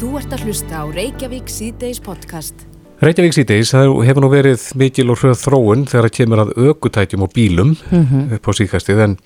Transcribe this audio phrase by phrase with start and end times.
[0.00, 2.62] Þú ert að hlusta á Reykjavík síðdeis podcast.
[3.04, 7.26] Reykjavík síðdeis, það hefur nú verið mikil og hröð þróun þegar það kemur að aukutætjum
[7.26, 7.74] og bílum
[8.32, 9.18] upp á síkastið en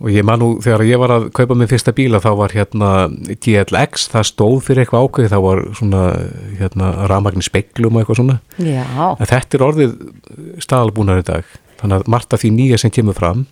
[0.00, 2.90] og ég man nú þegar ég var að kaupa minn fyrsta bíla þá var hérna
[3.30, 6.04] GLX, það stóð fyrir eitthvað ákveði, þá var svona
[6.58, 8.40] hérna ramagni speklum og eitthvað svona.
[8.58, 9.98] Já, en þetta er orðið
[10.66, 13.46] staðalbúnar í dag þannig að margt af því nýja sem kemur fram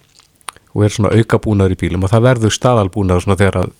[0.74, 3.76] og er svona aukabúnar í bílum og það verður staðalbúnar svona þegar að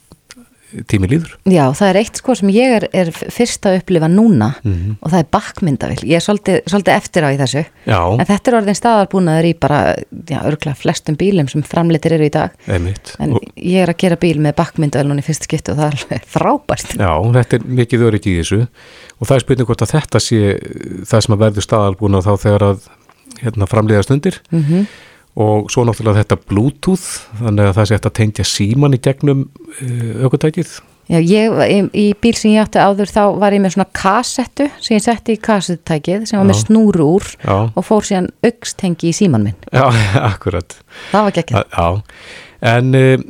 [0.91, 4.51] tími líður já, það er eitt sko sem ég er, er fyrst að upplifa núna
[4.65, 4.97] Mhm.
[5.01, 6.03] og það er bakkmyndavill.
[6.05, 7.63] Ég er svolítið, svolítið eftir á í þessu.
[7.87, 9.79] Já, En þetta er orðin staðarbúnaður í bara,
[10.29, 12.51] já, örgulega flestum bílum sem framleitir eru í dag.
[12.69, 15.79] einmitt En og, ég er að gera bíl með bakkmyndavill núna í fyrst skiptu og
[15.79, 16.97] það er alveg frábært.
[16.99, 18.61] Já, þetta er mikið öryggi í þessu
[19.21, 20.41] og það er spurning hvort að þetta sé
[21.09, 22.89] það sem að verður staðalbúna þá þegar að
[23.43, 24.87] hérna, framleiðast undir Mm
[25.37, 27.09] og svo náttúrulega þetta Bluetooth
[27.43, 30.79] þannig að það sé hægt að tengja síman í gegnum uh, aukutækið
[31.09, 34.67] Já, ég, í, í bíl sem ég átti áður þá var ég með svona kassettu
[34.85, 36.65] sem ég setti í kassettækið sem var með Já.
[36.67, 39.57] snúru úr Já, og fór síðan aukstengi í síman minn.
[39.73, 39.87] já
[40.35, 40.77] akkurat.
[41.13, 41.39] Það var
[41.73, 41.87] Já,
[42.75, 43.25] en uh,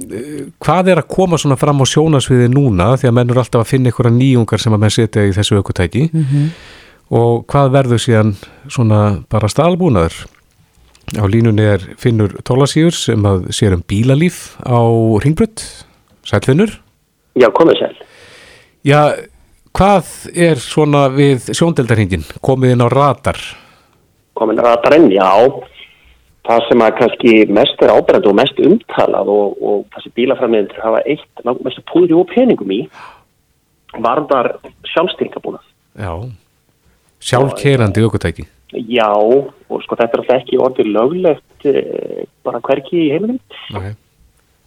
[0.58, 3.70] hvað er að koma svona fram á sjónasviði núna því að menn eru alltaf að
[3.70, 6.48] finna ykkur nýjungar sem að menn setja í þessu aukutæki Mhm.
[7.14, 8.34] og hvað verður síðan
[8.66, 10.19] svona bara staðalbúnaður
[11.16, 14.80] á línunni er Finnur Tólasíur sem að sér um bílalíf á
[15.24, 15.62] Ringbrödd
[16.28, 16.74] Sælfinnur
[17.38, 17.94] Já, komið sér.
[18.84, 19.00] Já,
[19.76, 23.40] hvað er svona við sjóndeldarhingin komið inn á radar
[24.38, 25.30] Komin ratarinn, já.
[26.48, 31.00] Það sem að kannski mest er ábærandi og mest umtalað og, og þessi bílafræmiðindur hafa
[31.10, 32.78] eitt langmestu púðri og peningum í
[33.98, 34.54] varðar
[34.92, 35.58] sjálfstyrkabúna.
[35.98, 36.12] Já,
[37.18, 43.08] sjálfkerandi aukutæki Já, og sko þetta er alltaf ekki orðið löglegt eh, bara hverki í
[43.14, 43.38] heiminum
[43.72, 43.94] okay.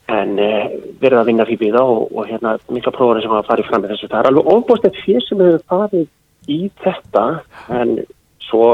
[0.10, 0.72] en eh,
[1.04, 3.94] verið að vinna fyrir það og, og hérna mikla prófari sem hafa farið fram með
[3.94, 4.10] þessu.
[4.10, 6.10] Það er alveg ofbúst fyrir sem hefur farið
[6.50, 7.26] í þetta
[7.78, 7.96] en
[8.42, 8.68] svo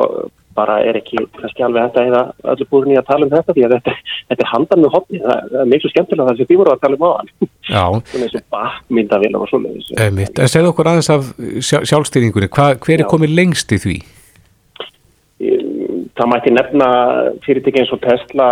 [0.57, 2.21] bara er ekki kannski alveg þetta eða
[2.53, 3.95] öllu búin í að tala um þetta því að þetta,
[4.31, 6.97] þetta er handan með hopni, það, er miklu skemmtilega það sem því voru að tala
[6.97, 7.31] um áðan.
[7.67, 9.57] Já, Svona eins og bakmyndavél og.
[10.07, 10.41] Einmitt.
[10.41, 13.99] En segðu okkur aðeins af sjá- sjálfstýringunni, Hva, hver er komið lengst í því?
[16.17, 16.87] Það mætti nefna
[17.45, 18.47] fyrirtæki eins og Tesla,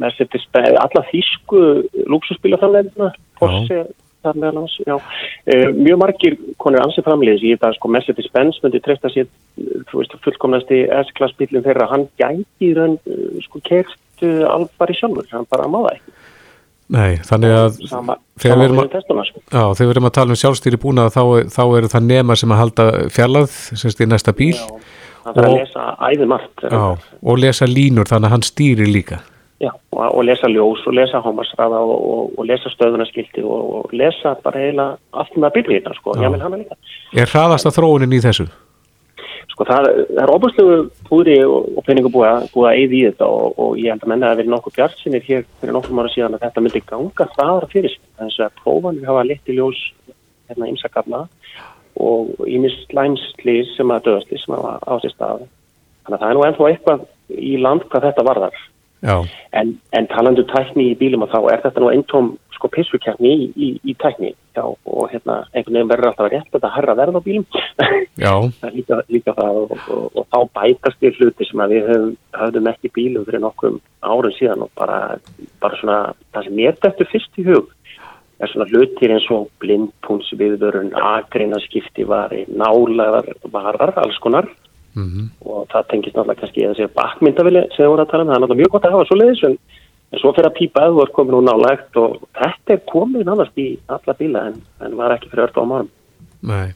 [0.00, 1.62] Mercedes, alla þýsku
[2.08, 3.82] lúksusbílaframleðina, Porsche,
[4.22, 4.76] þar meðal hans.
[4.86, 9.26] Uh, mjög margir konur ansið framleiðis í þetta, sko, Mercedes-Benz myndi treysta sér,
[9.58, 14.46] eh, þú veist, fullkomnasti S-klass bílum þeirra, hann gæti í raun, uh, sko, kert uh,
[14.54, 16.16] alvar í sjálfur, hann bara það ekki.
[16.92, 19.40] Nei, þannig að Sama, Þegar við að- Teslana, sko.
[19.48, 22.52] já, þegar við erum að tala um sjálfstýri búna þá, þá eru það nema sem
[22.52, 24.66] að halda fjarlað semst í næsta bíl Já,
[25.24, 26.64] hann þarf að lesa æði margt.
[26.64, 26.82] já,
[27.22, 29.20] og lesa línur þannig að hann stýri líka.
[29.62, 33.94] Já, og, og lesa ljós og lesa hómasraða og, og, og lesa stöðunarskilti og, og
[33.94, 36.24] lesa bara eiginlega allt með sko, Já.
[36.24, 36.78] ég vil hana líka.
[37.14, 38.48] Er hraðasta þróunin í þessu?
[39.52, 43.28] Sko það, það er óbúslegu púðri og, peningu búið að, búið að eyði í þetta
[43.28, 46.12] og, og ég held að menna að verið nokkuð bjart sinir hér fyrir nokkrum ára
[46.14, 48.02] síðan að þetta myndi ganga hraðar fyrir sig.
[48.18, 49.82] Þannig að prófanir hafa liti ljós
[50.48, 50.70] hérna
[52.00, 55.48] og ímis slæmslýs sem að döðslýs sem hafa á sér stað.
[56.02, 57.08] Þannig að það er nú ennþá eitthvað
[57.38, 58.60] í land hvað þetta varðar.
[59.58, 63.46] En, en talandu tækni í bílum og þá er þetta nú eintóm sko pissukjarni í,
[63.56, 67.22] í, í tækni já, og hérna einhvern veginn verður alltaf rétt þetta herra verð á
[67.24, 67.46] bílum
[68.76, 72.70] líka, líka það og, og, og þá bætast við hluti sem að við höfum, höfðum
[72.70, 75.00] ekki bílum fyrir nokkrum árum síðan og bara,
[75.62, 75.98] bara svona
[76.30, 77.74] það sem mér þetta fyrst í hug
[78.42, 84.50] er svona hlutir eins og blindpúnsviðvörun, agreinaskiptivari, nálaðar varar, alls konar.
[84.92, 88.28] Mhm, og það tengist náttúrulega kannski að segja bakmyndavili sem við vorum að tala um,
[88.28, 89.54] það er náttúrulega mjög gott að hafa svo leiðis en,
[90.12, 93.32] en svo fyrir að pípa að þú er komin úr nálægt og þetta er komin
[93.32, 95.88] annars í alla bíla en, en var ekki fyrir örta á márum.
[96.44, 96.74] nei,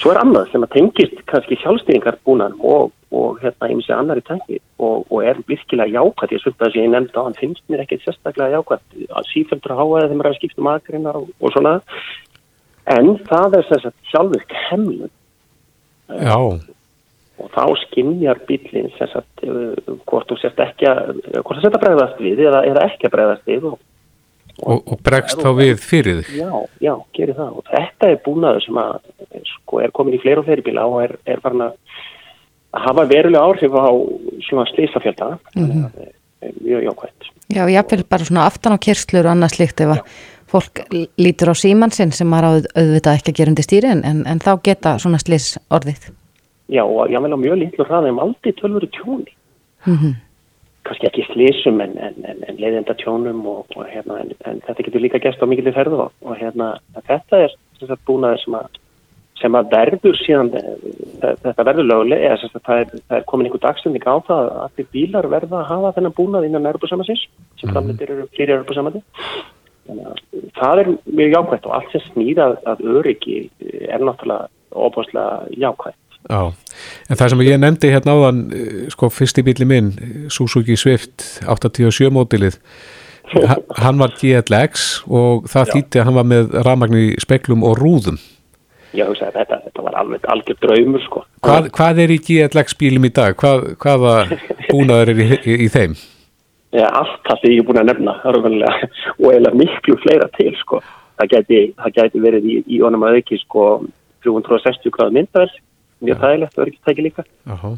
[0.00, 4.18] Svo er annað sem að tengist kannski sjálfstýringar búnan og, og hérna eins og annar
[4.18, 7.38] í tengi og, og er virkilega jákvæmt, ég svolítið að sem ég nefndi á hann
[7.38, 11.20] finnst mér ekkert sérstaklega jákvæmt að sífældur að háa þeim er að skipta um agreinar
[11.20, 11.74] og, og svona.
[12.96, 15.12] En það er þess að sjálfvirk hemlun
[16.10, 16.38] já,
[17.36, 21.82] og þá skinnjar bílinn sem sagt, uh, hvort þú sért ekki að hvort það setja
[21.82, 23.78] bregðast við eða, eða ekki að bregðast við og,
[24.64, 26.38] og, bregst þá við fyrir þig.
[26.40, 27.58] já, já, gerir það.
[27.60, 28.94] Og þetta er búnaður sem að
[29.50, 32.15] sko, er komin í fleiri og fleiri bíla og er, er farin að að
[32.84, 33.88] hafa verulega áhrif á
[34.48, 35.90] svona slísafjölda mm -hmm.
[36.60, 40.00] mjög jákvæmt Já, jáfnvel bara svona aftan á kyrslur og annað slikt ef að
[40.46, 40.74] fólk
[41.18, 44.52] lítur á síman sinn sem maður auðvitað ekki að gera undir stýri en, en þá
[44.62, 46.10] geta svona slis orðið.
[46.68, 49.32] já, og ég á mjög lítlu hraðum aldrei tölvöru tjóni
[49.86, 50.16] Mm
[50.86, 54.86] kannski ekki slísum en, en, en, en leiðenda tjónum og, og hérna, en, en þetta
[54.86, 56.76] getur líka gæst á mikilvæg ferðu og, og hérna,
[57.08, 57.56] þetta er
[58.08, 58.80] búnaður sem að
[59.40, 60.50] sem að verður síðan,
[61.20, 64.88] þetta verður löguleg, eða það er, það er komin einhver dagstending á það að allir
[64.94, 67.26] bílar verða að hafa þennan búnað innan Europasamansins
[67.60, 69.02] sem framleitir eru fyrir Europasamandi.
[70.56, 73.38] Það er mjög jákvæmt og allt sem snýðað að öryggi
[73.86, 76.00] er náttúrulega óbúslega jákvæmt.
[76.26, 76.40] Já,
[77.06, 78.38] en það sem ég nefndi hérna áðan,
[78.90, 79.92] sko fyrsti bíli minn,
[80.32, 82.56] Suzuki Swift 87 mótilið,
[83.82, 88.18] hann var GLX og það þýtti að hann var með rafmagn í speklum og rúðum.
[88.94, 91.24] Já, þetta, þetta var alveg algjör draumur sko.
[91.42, 93.34] Hvað, hvað er í GLX bílum í dag?
[93.40, 94.14] Hvað, hvaða
[94.70, 95.96] búnaður er í, í, í þeim?
[96.76, 100.82] Ja, allt það sem ég er búin að nefna og eða miklu fleira til sko.
[101.16, 103.66] Það gæti, það gæti verið í, í honum að auki sko
[104.26, 105.52] 360 gráð myndavel,
[106.04, 107.24] mjög þægilegt örgistæki líka.
[107.46, 107.76] Uh -huh.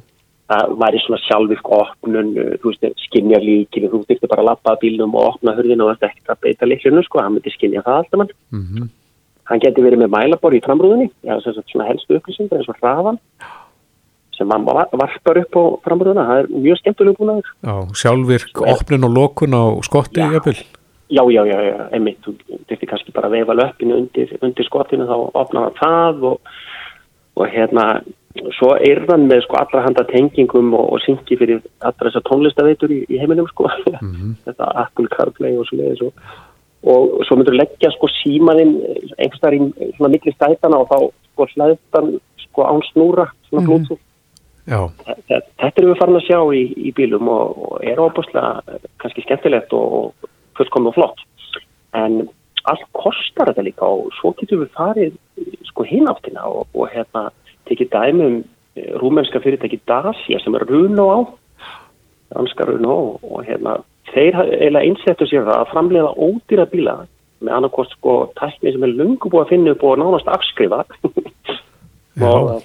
[0.49, 5.15] Það væri svona sjálfvirk opnun, þú veist, skinja líkinu, þú þurfti bara að lappa bílnum
[5.15, 8.19] og opna hurðinu og þetta ekkert að beita líklinu sko, hann myndi skinja það alltaf
[8.19, 8.33] mann.
[8.53, 8.89] Uh -huh.
[9.49, 13.21] Hann geti verið með mælabor í framrúðinni, já, svona helstu upplýsingar eins og hraðan
[14.39, 19.09] sem hann varpar upp á framrúðuna, það er mjög skemmtuleg búin að Já, sjálfvirk, opnun
[19.09, 20.59] og lokun á skotti í öppil
[21.09, 22.35] Já, já, já, já, einmitt, þú
[22.69, 26.51] þurfti kannski bara að veifa löppinu undir, undir skottinu þá opnaða það og,
[27.41, 27.87] og hérna,
[28.59, 32.93] svo er hann með sko allra handa tengingum og, og syngi fyrir allra þessar tónlistaveitur
[32.93, 34.37] í, í heiminum sko, mm -hmm.
[34.47, 36.29] þetta Apple CarPlay og svo leiðis og,
[36.83, 38.77] og svo myndur leggja sko símaðinn
[39.19, 40.99] einhverstaðar í svona mikli stætana og þá
[41.33, 42.13] sko hlaðtan
[42.45, 43.99] sko án snúra, svona blótsúr.
[43.99, 44.05] Mm -hmm.
[44.69, 48.61] Þetta, erum við farin að sjá í, í bílum og, og er óbúslega
[49.01, 50.13] kannski skemmtilegt og
[50.57, 51.21] fullkomna og flott
[51.97, 52.29] en
[52.69, 55.15] allt kostar þetta líka og svo getur við farið
[55.71, 57.31] sko hináttina og, og hérna
[57.65, 58.45] tekið dæmum
[59.01, 61.19] rúmenska fyrirtæki Dacia sem er Runo á
[62.35, 63.79] danska Runo og hérna
[64.15, 66.97] þeir eiginlega einsettu sér það að framlega ódýra bíla
[67.45, 70.85] með annarkost sko tækni sem er lungu búið að finna upp og nánast afskrifa
[72.29, 72.65] og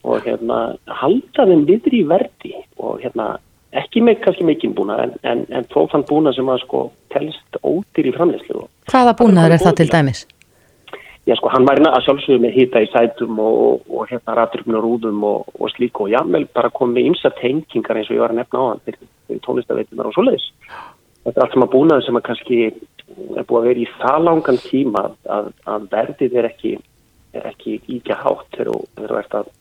[0.00, 0.58] og hérna
[1.00, 3.34] halda þeim viðri í verdi og hérna
[3.76, 7.60] ekki með kannski mikinn búna en, en, en þó fann búna sem að sko telst
[7.60, 8.64] ódýr í framleyslu.
[8.90, 10.24] Hvaða búnaður er það til dæmis?
[11.28, 14.80] Já sko hann væri að sjálfsögðu með hýta í sætum og, og, og hérna raturfnur
[14.84, 18.40] rúðum og, og slík og jámvel bara komið ymsa tengingar eins og ég var að
[18.40, 20.46] nefna á hann fyrir tónlistaveitunar og svoleiðis.
[21.20, 24.24] Þetta er allt sem að búnaður sem að kannski er búið að vera í það
[24.26, 25.04] langan tíma
[25.36, 26.72] að, að verðið er ekki,
[27.36, 29.52] er ekki íkja hátt þegar þú ert að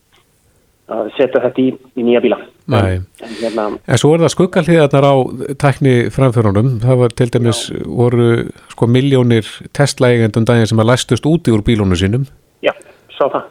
[0.90, 1.68] að setja þetta í,
[2.00, 2.40] í nýja bíla.
[2.70, 3.06] En,
[3.42, 5.16] hérna, en svo er það skuggalíðarnar á
[5.62, 7.80] tækni framförunum það var til dæmis já.
[7.86, 8.28] voru
[8.74, 9.48] sko miljónir
[9.78, 12.28] testlægendum daginn sem að læstust úti úr bílónu sínum.
[12.66, 12.74] Já,
[13.16, 13.48] sá það.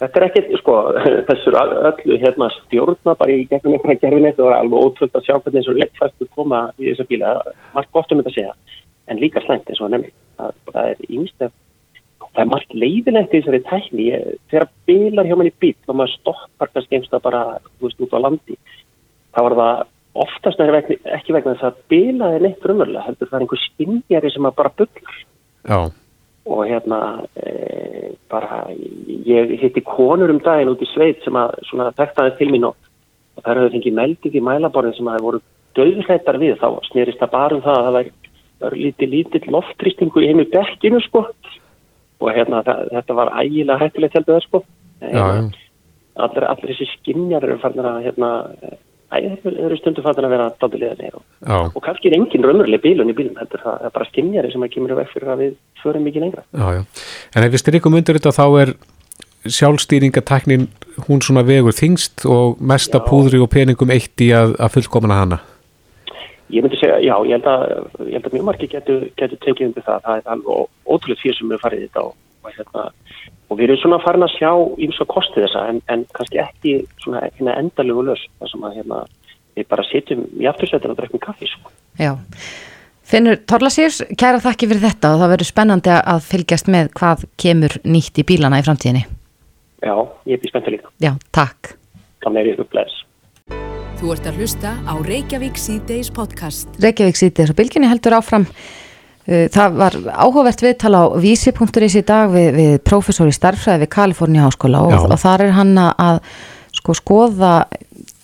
[0.00, 0.76] Þetta er ekki, sko,
[1.28, 5.36] þessur öllu hérna stjórna bara í gegnum einhverja gerfinni þetta var alveg ótrúld að sjá
[5.36, 7.34] hvernig eins og leggfæstu koma í þessa bíla,
[7.74, 8.54] margt gott um þetta að segja
[9.10, 10.14] en líka slæmt eins og nefnir
[10.70, 11.52] það er yngstef
[12.20, 14.10] það er margt leiðilegt í þessari tækni.
[14.50, 17.42] Þegar bilar hjá manni bíl og maður stoppar kannski einsta bara
[17.82, 18.58] veist, út á landi.
[19.34, 19.82] Þá er það
[20.20, 24.32] oftast vegna, ekki vegna þess að bilaði er neitt rumurlega heldur það er einhver spinnjari
[24.34, 25.18] sem bara bygglar
[26.50, 27.00] og hérna
[27.36, 32.50] e, bara ég hitti konur um daginn út í sveit sem að svona tektaði til
[32.50, 32.78] mín og,
[33.40, 35.42] það hefur fengið meldið í mælaborðin sem að það voru
[35.78, 36.56] döðhættar við.
[36.60, 38.10] Þá snerist það bara um það að það
[38.60, 41.22] var lítið lítið loftrýstingu í einu bekkinu sko
[42.20, 44.62] og hérna þetta var ægilega hættilegt heldur það sko.
[46.20, 48.30] Allir, allir þessi skinjar eru farin að hérna
[49.10, 51.24] þeir eru stundu farin að vera dátulega og,
[51.74, 53.62] og kannski er engin raunveruleg bílun í bílun heldur.
[53.64, 56.46] Það er bara skinjari sem að kemur vekk fyrir að við förum mikið lengra.
[56.52, 56.82] Já, já.
[57.34, 58.74] En ef við styrkum undir þetta þá er
[59.48, 60.68] sjálfstýringateknin
[61.06, 63.06] hún svona vegur þingst og mesta já.
[63.08, 65.40] púðri og peningum eitt í að, að fullkomna hana
[66.50, 67.64] Ég myndi segja, já, ég held að,
[68.06, 70.00] ég held að mjög margir getur getu tekið undir það.
[70.06, 72.86] Það er alveg ótrúlega fyrir sem við farið þetta og, og, hérna,
[73.48, 74.50] og við erum svona farin að sjá
[74.86, 78.80] eins og kosti þessa en, en kannski ekki svona hérna endalögu lös þar sem að
[78.80, 79.04] hérna,
[79.58, 81.50] við bara sitjum í aftursveitin og drekkum kaffi.
[81.52, 81.72] Sko.
[82.00, 82.12] Já,
[83.10, 87.74] Finnur Torlasýrs, kæra þakki fyrir þetta og það verður spennandi að fylgjast með hvað kemur
[87.82, 89.02] nýtt í bílana í framtíðinni.
[89.82, 89.94] Já,
[90.30, 90.92] ég er spenntið líka.
[91.02, 91.74] Já, takk.
[92.22, 93.00] Þannig er ég upplæðis.
[94.00, 96.70] Þú ert að hlusta á Reykjavík C-Days podcast.
[96.80, 98.46] Reykjavík C-Days og bylginni heldur áfram.
[99.28, 103.90] Uh, það var áhugavert viðtala á vísi.is í dag við, við professor í starfræði við
[103.92, 106.22] Kaliforni Háskóla og, og þar er hann að
[106.80, 107.52] sko skoða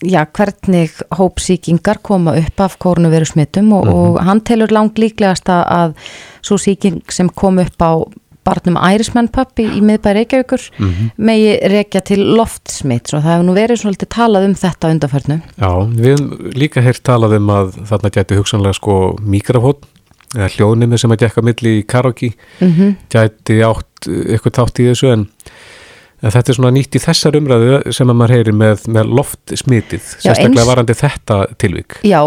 [0.01, 4.17] já, hvernig hópsíkingar koma upp af kórnuveru smittum og, mm -hmm.
[4.17, 5.93] og hann telur langt líklegast að
[6.41, 8.01] svo síking sem kom upp á
[8.47, 11.11] barnum ærismennpappi í miðbæri Reykjavíkur mm -hmm.
[11.17, 15.41] megi reykja til loftsmitt og það hefur nú verið svolítið talað um þetta undanförnu.
[15.59, 19.83] Já, við hefum líka hér talað um að þarna gæti hugsanlega sko mikrafón
[20.35, 22.95] eða hljóðnimi sem að gekka milli í karaoke mm -hmm.
[23.11, 25.27] gæti átt ykkur tátt í þessu en
[26.25, 30.05] En þetta er svona nýtt í þessar umræðu sem að maður heyri með, með loftsmitið,
[30.15, 30.69] sérstaklega eins...
[30.71, 31.99] varandi þetta tilvík.
[32.09, 32.21] Já,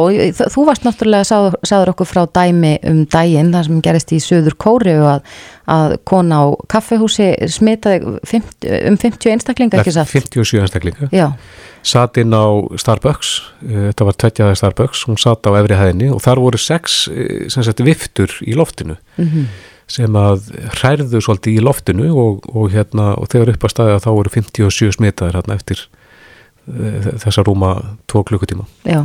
[0.53, 4.58] þú varst náttúrulega, sáður, sáður okkur frá dæmi um dægin, það sem gerist í Suður
[4.62, 5.39] Kóri og að,
[5.74, 10.13] að kona á kaffehúsi smitaði 50, um 50 einstaklinga, ekki satt?
[10.13, 11.10] 57 einstaklinga.
[11.15, 11.31] Já.
[11.89, 12.46] Satt inn á
[12.77, 13.34] Starbucks,
[13.65, 17.50] eh, þetta var tveitjaði Starbucks, hún satt á efri hæðinni og þar voru sex eh,
[17.50, 19.00] sagt, viftur í loftinu.
[19.17, 19.50] Mhm.
[19.50, 20.50] Mm sem að
[20.81, 24.98] hærðu svolítið í loftinu og, og, hérna, og þegar upp að staðja þá voru 57
[25.00, 27.75] smitaðir hérna eftir uh, þessa rúma
[28.10, 28.67] tvo klukkutíma.
[28.88, 29.01] Já,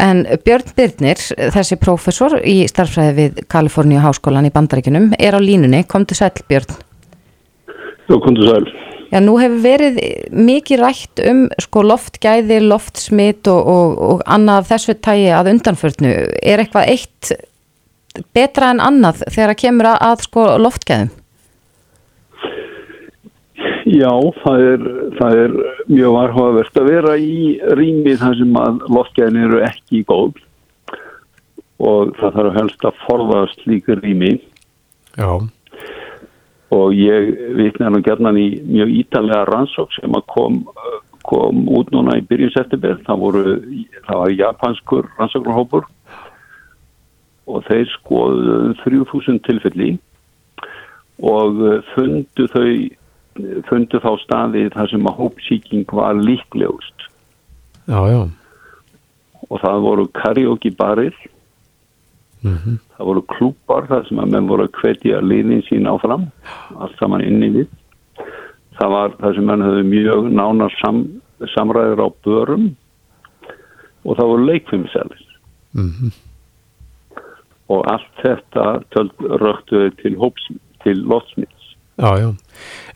[0.00, 1.20] en Björn Byrnir,
[1.54, 5.84] þessi prófessor í starfræði við Kaliforníu Háskólan í Bandaríkunum, er á línunni.
[5.90, 6.78] Komdu sæl, Björn.
[8.08, 8.64] Já, komdu sæl.
[9.10, 9.96] Já, nú hefur verið
[10.30, 16.12] mikið rætt um sko loftgæði, loftsmit og, og annað þessu tægi að undanförnu.
[16.38, 17.32] Er eitthvað eitt
[18.34, 21.16] betra en annað þegar að kemur að, að sko loftgæðum?
[23.90, 24.12] Já,
[24.44, 24.84] það er,
[25.18, 25.54] það er
[25.88, 30.38] mjög varhugavert að vera í rými þar sem að loftgæðin eru ekki góð
[31.80, 34.34] og það þarf helst að forðast líka rými.
[35.16, 35.30] Já.
[36.70, 40.60] Og ég vikna nú gerðan í mjög ítalega rannsók sem að kom,
[41.26, 43.00] kom út núna í byrjun september.
[43.06, 43.56] Það, voru,
[44.06, 45.88] það var japanskur rannsóknarhópur
[47.50, 49.90] og þeir skoðu 3000 tilfelli
[51.20, 52.70] og eh, fundu þau
[53.68, 57.06] fundu þá staði þar sem að hópsíking var líklegust.
[57.86, 58.22] Já, já.
[59.48, 61.14] Og það voru karaoke barir.
[62.40, 62.76] Mm -hmm.
[62.96, 66.30] það voru klúpar þar sem að menn voru að hvetja líðin sín áfram
[66.80, 67.68] allt saman inn í við.
[68.80, 71.20] Það var þar sem menn höfðu mjög nánar sam,
[71.54, 72.76] samræður á börum.
[74.04, 75.22] Og það voru leikfimselir
[75.72, 75.84] mhm.
[76.00, 76.29] mm
[77.70, 78.66] og allt þetta
[79.40, 80.16] röktuði til,
[80.84, 81.60] til loftsmits.
[82.00, 82.28] Já, já.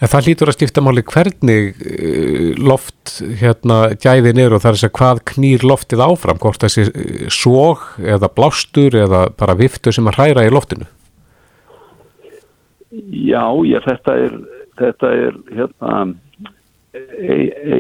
[0.01, 4.79] En það lítur að stifta máli hvernig eh, loft hérna gæðin er og það er
[4.79, 9.93] þess að hvað knýr loftið áfram, hvort þessi eh, sóg eða blástur eða bara viftu
[9.93, 10.89] sem að hræra í loftinu?
[12.95, 14.35] Já, já, þetta er,
[14.81, 15.95] þetta er hérna,
[16.95, 17.79] e, e,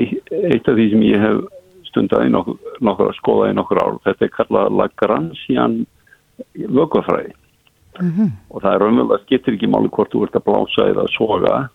[0.51, 1.45] eitt af því sem ég hef
[1.95, 3.99] nokkur að skoða í nokkur ár.
[4.03, 5.77] Þetta er kallað Lagrangian
[6.55, 7.33] vöggafræði
[8.01, 8.31] mm -hmm.
[8.51, 11.69] og það er raunverulega skiptir ekki máli hvort þú ert að blása eða soga.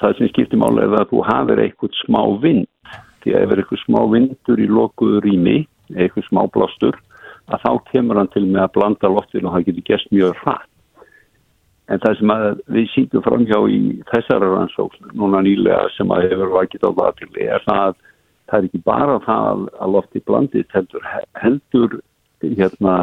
[0.00, 2.66] Það sem skiptir máli er að þú hafið eitthvað smá vind.
[3.22, 6.96] Því að ef er eitthvað smá vindur í lokuður rými eitthvað smá blástur
[7.46, 10.70] að þá kemur hann til með að blanda loftin og það getur gæst mjög hratt.
[11.88, 12.30] En það sem
[12.74, 17.30] við sýtum framhjá í þessara rannsókn núna nýlega sem að hefur vakit á það til
[17.46, 17.94] er það að
[18.46, 21.06] það er ekki bara það að lofti blandist heldur
[21.42, 22.00] heldur
[22.58, 22.96] hérna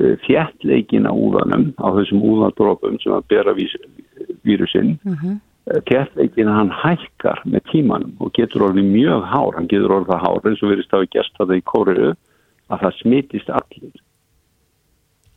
[0.00, 5.40] eh, fjættleikin á úðanum á þessum úðandrópum sem að bera vírusinn mm -hmm.
[5.88, 10.48] fjættleikin hann hækkar með tímanum og getur orðið mjög hár hann getur orðið það hár
[10.48, 12.14] eins og verist að við gæst það í kóriðu
[12.70, 13.98] að það smitist allir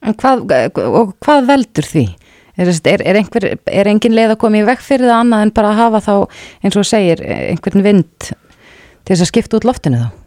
[0.03, 0.49] En hvað,
[0.83, 2.07] og hvað veldur því?
[2.53, 5.53] Er, er, er, einhver, er engin leið að koma í vekk fyrir það annað en
[5.57, 6.15] bara að hafa þá
[6.61, 10.22] eins og segir einhvern vind til þess að skipta út loftinu þá?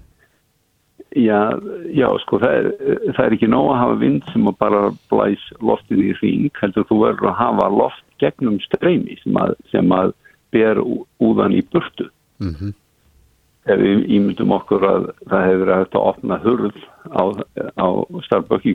[1.14, 1.54] Já,
[1.94, 2.66] já, sko, það er,
[3.14, 4.80] það er ekki nóg að hafa vind sem að bara
[5.12, 9.94] blæs loftin í ring, heldur þú verður að hafa loft gegnum streymi sem að, sem
[9.94, 10.12] að
[10.52, 10.80] ber
[11.22, 12.08] úðan í burtu.
[12.42, 12.74] Mm -hmm.
[13.66, 16.76] Ef við ímyndum okkur að það hefur eftir að opna hurð
[17.10, 17.24] á,
[17.80, 17.88] á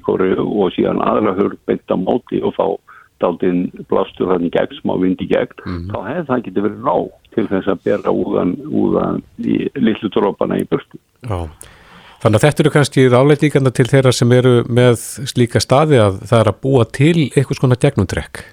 [0.03, 2.65] Kóru og síðan aðra hurð beint á móti og fá
[3.19, 5.91] daldinn blástu þannig gegn, smá vind í gegn, mm -hmm.
[5.91, 10.57] þá hefur það getið verið nóg til þess að bera úðan, úðan í lillu drópana
[10.57, 10.97] í burtu.
[11.21, 11.47] Já.
[12.21, 14.99] Þannig að þetta eru kannski ráleitíkanda til þeirra sem eru með
[15.31, 18.43] slíka staði að það er að búa til eitthvað svona gegnundrekk.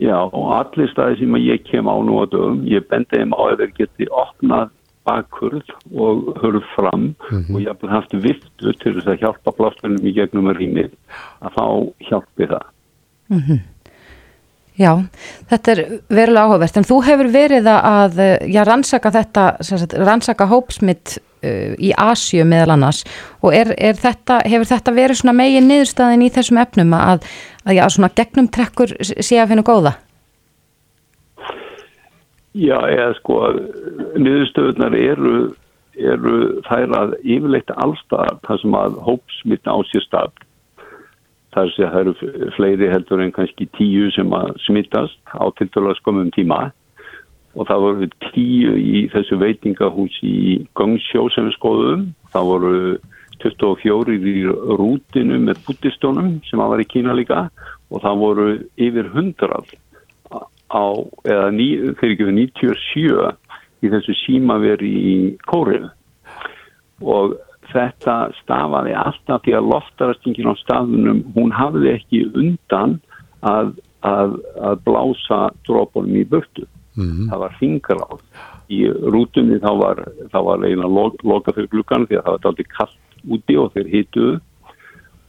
[0.00, 3.40] Já, og allir staði sem ég kem á nú að dögum, ég bendi þeim á
[3.44, 4.74] að þeir geti opnað
[5.06, 7.54] bakkurð og hörð fram mm -hmm.
[7.54, 10.90] og ég haf haft viftu til þess að hjálpa plástunum í gegnum að rýmið
[11.40, 11.66] að þá
[12.08, 12.66] hjálpi það.
[13.30, 13.58] Mm -hmm.
[14.78, 14.92] Já,
[15.50, 21.16] þetta er verulega áhugavert, en þú hefur verið að já, rannsaka þetta, sagt, rannsaka hópsmitt
[21.18, 23.02] uh, í Asju meðal annars
[23.42, 27.26] og er, er þetta, hefur þetta verið svona megin niðurstaðin í þessum efnum að,
[27.66, 29.96] að já, svona gegnum trekkur sé að finna góða?
[32.58, 33.40] Já, eða sko
[34.18, 35.34] niðurstöðunar eru,
[35.94, 40.46] eru þær að yfirleita allstað þar sem að hópsmitt á sér stað
[41.54, 45.92] þar sé að það eru fleiri heldur en kannski tíu sem að smittast á tiltölu
[45.92, 46.60] að skomum tíma.
[47.58, 52.04] Og það voru tíu í þessu veitingahús í Gangsjó sem við skoðum.
[52.30, 52.74] Það voru
[53.42, 54.36] 24 í
[54.78, 57.46] rútinu með bútistónum sem að var í Kína líka.
[57.90, 59.64] Og það voru yfir 100
[60.70, 60.84] á,
[61.26, 63.30] eða ný, fyrir ekki við 97
[63.80, 65.14] í þessu símaveri í
[65.50, 65.88] Kórið
[67.00, 67.38] og
[67.72, 72.98] þetta stafaði alltaf því að loftarastingin á staðunum, hún hafði ekki undan
[73.46, 73.74] að,
[74.06, 76.66] að, að blása drópunum í burtu.
[76.96, 77.28] Mm -hmm.
[77.30, 78.24] Það var fingaráð.
[78.70, 82.74] Í rútunni þá var, var leina lo, loka fyrir glukkan því að það var alltaf
[82.76, 82.98] kallt
[83.28, 84.36] úti og þeir hituðu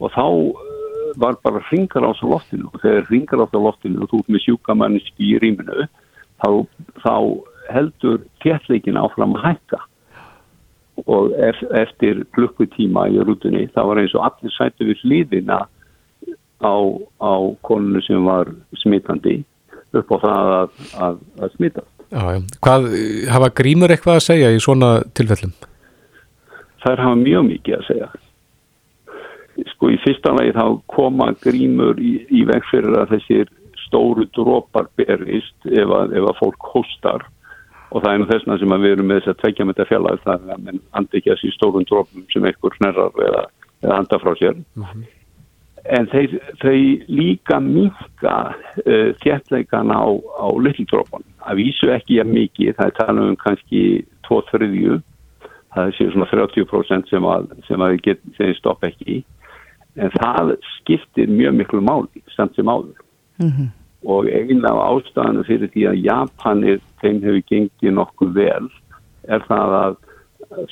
[0.02, 4.22] og þá eh, var bara ringarás á loftinu og þegar ringarás á loftinu og þú
[4.22, 5.86] ert með sjúkamanniski í rýminu
[6.42, 6.50] þá,
[7.04, 7.14] þá
[7.72, 9.82] heldur téttleikin áfram að hækka
[11.06, 11.32] og
[11.78, 15.62] eftir klukkutíma í rútunni það var eins og allir sættu við hlýðina
[16.62, 16.74] á,
[17.18, 17.32] á
[17.66, 19.40] konunu sem var smitandi
[19.92, 21.86] upp á það að, að, að smita.
[22.12, 22.88] Hvað,
[23.32, 25.54] hafa grímur eitthvað að segja í svona tilfellum?
[26.82, 28.12] Það er hafa mjög mikið að segja
[29.74, 33.50] sko í fyrsta lagi þá koma grímur í, í veg fyrir að þessir
[33.86, 37.26] stóru drópar berist ef að, ef að fólk hóstar
[37.92, 40.22] og það er nú þessna sem við erum með þess að tvekja með þetta fjallag
[40.22, 43.42] það er að andi ekki að síðan stórun drópum sem einhver snerrar eða,
[43.82, 44.56] eða handa frá sér.
[44.56, 45.04] Mm -hmm.
[45.98, 48.36] en þeir, þeir líka minka
[48.86, 53.82] uh, þjertleikan á, á litildrópun að vísu ekki að mikið, það er talað um kannski
[54.28, 55.02] 2-3
[55.74, 59.20] það séu svona 30% sem að, sem að getum þeim stopp ekki.
[59.20, 59.24] Í
[59.96, 62.96] en það skiptir mjög miklu máli samt sem áður.
[63.40, 68.70] Mm -hmm og eina af ástæðanu fyrir því að Japanir þeim hefur gengið nokkuð vel
[69.30, 69.98] er það að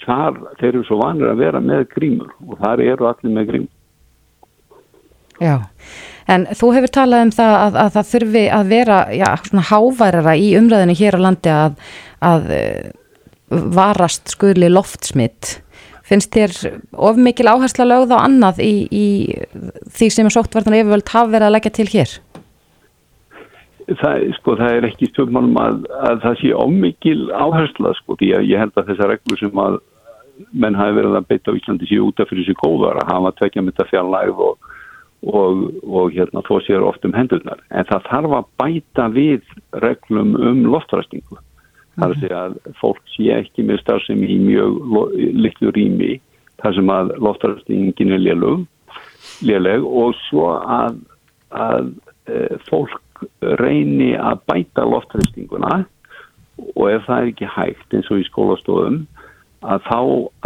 [0.04, 3.76] þar, þeir eru svo vanir að vera með grímur og þar eru allir með grímur.
[5.40, 5.56] Já,
[6.28, 10.36] en þú hefur talað um það að, að það þurfi að vera já, svona háværara
[10.36, 11.78] í umræðinu hér á landi að,
[12.28, 12.90] að eh,
[13.78, 15.56] varast skuli loftsmitt.
[16.10, 16.56] Finnst þér
[16.98, 19.06] of mikil áhersla lögð á annað í, í
[19.94, 22.14] því sem er sóttvartan yfirvöld hafa verið að leggja til hér?
[23.98, 25.78] Það, sko, það er ekki stjórnmálum að,
[26.08, 29.78] að það sé ómikil áhersla sko, því að ég held að þessar reglur sem að
[30.56, 33.34] menn hafi verið að beita á Íslandi séu út af fyrir sig góðar að hafa
[33.38, 34.70] tvekja þetta fjarlæg og,
[35.28, 40.34] og, og hérna þó séur oft um hendurnar en það þarf að bæta við reglum
[40.38, 41.40] um loftræstingu
[42.00, 42.20] þar að mhm.
[42.22, 44.80] segja að fólk sé ekki með starfsemi í mjög
[45.44, 46.16] litlu rými
[46.62, 48.24] þar sem að loftræstingin er
[49.44, 50.98] léleg og svo að,
[51.50, 51.92] að
[52.28, 53.00] e, fólk
[53.60, 55.80] reyni að bæta loftræstinguna
[56.76, 59.02] og ef það er ekki hægt eins og í skólastofum
[59.60, 59.98] að þá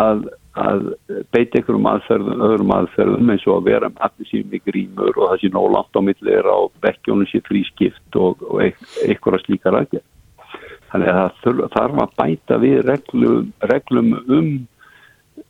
[0.02, 0.24] að,
[0.58, 0.82] að
[1.34, 5.40] beita einhverjum aðferðum, öðrum aðferðum eins og að vera allir síðan með grímur og það
[5.42, 10.06] sé nólant á millir á bekkjónu sé frískipt og, og einhverja slíkar aðgerð.
[10.92, 14.52] Þannig að það þarf að bæta við reglum, reglum um,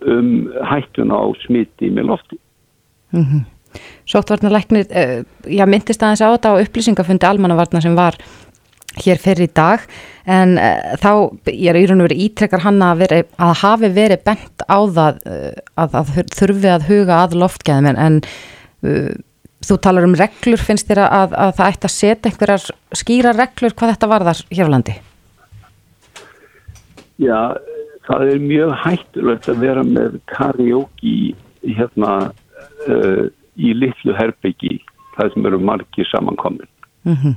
[0.09, 0.31] um
[0.71, 2.41] hættun á smiti með lofti.
[3.13, 3.43] Mm -hmm.
[4.11, 8.19] Sóttvarnarleiknir, uh, já myndist aðeins á þetta á upplýsingafundi almannavarna sem var
[9.03, 9.85] hér fyrir í dag
[10.31, 11.13] en uh, þá,
[11.51, 15.23] er í raun og verið ítrekkar hann að, veri, að hafi verið bent á það
[15.27, 18.21] uh, að, að þurfi að huga að loftgæðum en, en
[19.65, 22.67] þú talar um reglur, finnst þér að, að það ætti að setja einhverjar
[23.01, 24.97] skýra reglur hvað þetta var þar hér á landi?
[27.23, 27.41] Já,
[28.09, 31.15] það er mjög hættulegt að vera með karaoke
[31.65, 32.13] hérna
[33.57, 34.79] í litlu herbyggi
[35.17, 36.69] það sem eru margir samankomin
[37.05, 37.37] mm -hmm.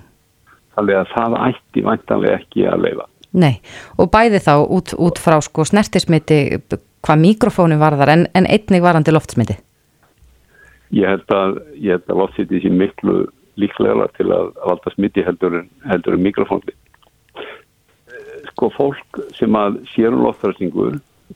[0.76, 3.60] þannig að það ætti vantanlega ekki að leifa Nei,
[4.00, 6.58] og bæði þá út, út frá sko snertismiti
[7.04, 9.58] hvað mikrofónu var þar en, en einnig varandi loftsmiti.
[10.96, 13.28] Ég held að, að loftsmiti sé miklu
[13.60, 16.76] líklega til að valda smiti heldur en, heldur en mikrofónli
[18.52, 20.92] Sko fólk sem að sérum loftræstingu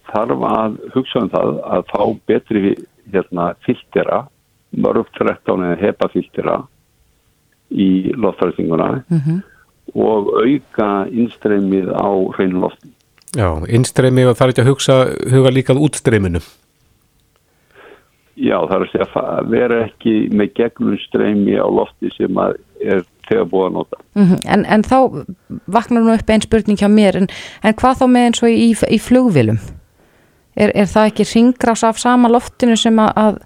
[0.09, 2.61] þarf að hugsa um það að fá betri
[3.11, 4.21] hérna, filtera
[4.71, 6.57] mörg 13 eða hepafiltira
[7.71, 9.41] í loftræstinguna mm -hmm.
[9.95, 12.89] og auka innstreymið á hreinu lofti.
[13.35, 14.95] Já, innstreymið og það er ekki að hugsa,
[15.31, 16.41] huga líkað útstreyminu.
[18.35, 22.37] Já, það er að segja að vera ekki með gegnum streymi á lofti sem
[22.81, 23.97] er þegar búið að nota.
[24.15, 24.39] Mm -hmm.
[24.53, 24.97] en, en þá
[25.67, 27.27] vaknar nú upp einn spurning hjá mér, en,
[27.63, 29.59] en hvað þá með eins og í, í flugvilum?
[30.55, 33.39] Er, er það ekki ringrás af sama loftinu sem að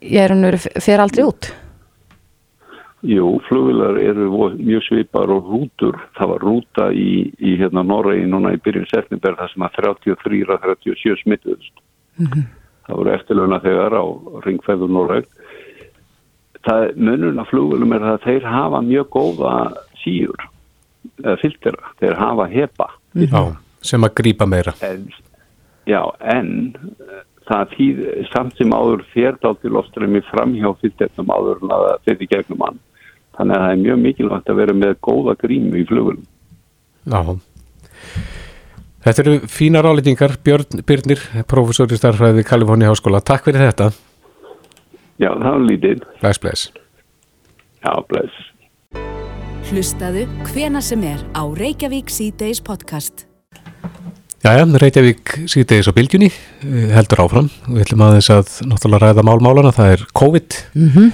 [0.00, 1.50] ég er hann fyrir aldrei út.
[3.00, 5.96] Jú, flugvilar eru mjög svipar og rútur.
[6.18, 11.22] Það var rúta í, í hérna Noregi núna í byrjun setnibær það sem að 33-37
[11.22, 11.80] smittuðust
[12.18, 12.44] mm -hmm.
[12.86, 14.04] það voru eftirlöfna þegar á
[14.44, 15.26] ringfæður Noreg.
[16.60, 19.54] Það mununa flugvilum er að þeir hafa mjög góða
[20.04, 20.48] síur
[21.40, 22.90] filtera, þeir hafa hepa.
[23.14, 23.32] Mm -hmm.
[23.32, 24.72] Já, sem að grýpa meira.
[24.82, 25.08] En,
[25.86, 26.76] Já, en
[27.50, 32.30] það þýð samt sem áður þér dál til ofströmi framhjá fylgdefnum áður en að þetta
[32.34, 32.80] gegnum hann.
[33.38, 36.26] Þannig að það er mjög mikilvægt að vera með góða grímu í flugulum
[37.08, 37.20] Já.
[39.00, 43.88] Þetta eru fína ráleitingar Björn Byrnir, professor í starfræði Kaliforni Háskóla, takk fyrir þetta.
[45.20, 46.68] Já, það var lítið Bless, bless.
[47.80, 48.46] Já, bless.
[49.70, 53.29] Hlustaðu hvena sem er á Reykjavík C-Days podcast.
[54.40, 57.50] Jæja, Reykjavík síðdegis á bylgjunni eh, heldur áfram.
[57.68, 61.10] Við ætlum aðeins að náttúrulega ræða málmálana, það er COVID Mhm.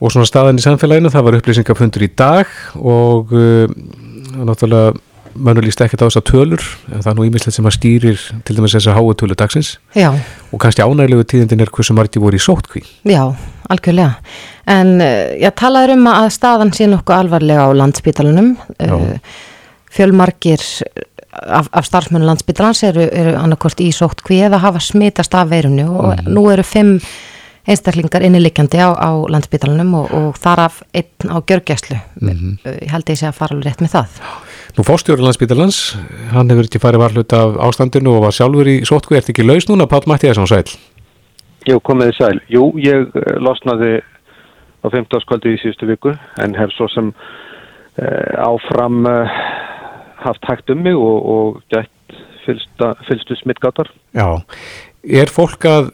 [0.00, 2.46] og svona staðan í samfélaginu, það var upplýsingafundur í dag
[2.78, 3.66] og uh,
[4.38, 4.94] náttúrulega
[5.34, 6.62] mönnur líst ekkert á þessa tölur,
[6.94, 10.08] en það er nú ímislegt sem að stýrir til dæmis þessa háu tölu dagsins Já,
[10.50, 12.82] og kannski ánægilegu tíðindin er hversu margir voru í sótkví.
[13.04, 13.34] já,
[13.68, 14.16] algjörlega.
[14.66, 18.54] En ég talaður um að staðan sé nokkuð alvarlega á landsbítalunum.
[18.80, 19.18] Uh,
[19.90, 20.62] fjölmargir
[21.32, 26.24] af, af starfsmönu landsbítalans eru, eru annarkort í sóttkví eða hafa smitast af veirinu og
[26.26, 26.98] nú eru fimm
[27.70, 31.98] einstaklingar innilikjandi á, á landsbítalunum og, og þar af einn á gjörgæslu.
[32.20, 34.20] Mm Ég held ég sé að fara alveg rétt með það.
[34.76, 35.78] Nú fórstjóri landsbítalans,
[36.32, 39.68] hann hefur ekki farið varhlut af ástandinu og var sjálfur í sótkví, ert ekki laus
[39.68, 40.64] núna, Páll Mattíðarsson sæl?
[41.68, 42.40] Jú, komiði sæl.
[42.48, 43.98] Jú, ég eh, losnaði
[44.80, 45.20] á 15.
[45.26, 49.40] skvöldi í síðustu viku en hef svo sem uh, áfram uh,
[50.24, 53.90] haft hægt um mig og, og gætt fylsta, fylstu smittgátar.
[54.16, 54.40] Já,
[55.04, 55.90] er fólk að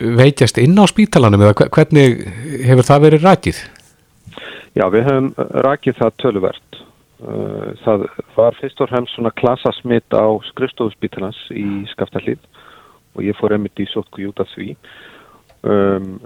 [0.00, 2.18] veitjast inn á spítalanum eða hve- hvernig
[2.66, 3.60] hefur það verið rækið?
[4.76, 5.30] Já, við höfum
[5.64, 6.80] rakið það töluvert.
[7.16, 8.02] Uh, það
[8.36, 12.42] var fyrst og fremst svona klassasmitt á skrifstofspítalans í Skaftallið
[13.16, 14.74] og ég fór einmitt í sótku út af því.
[15.64, 16.18] Um,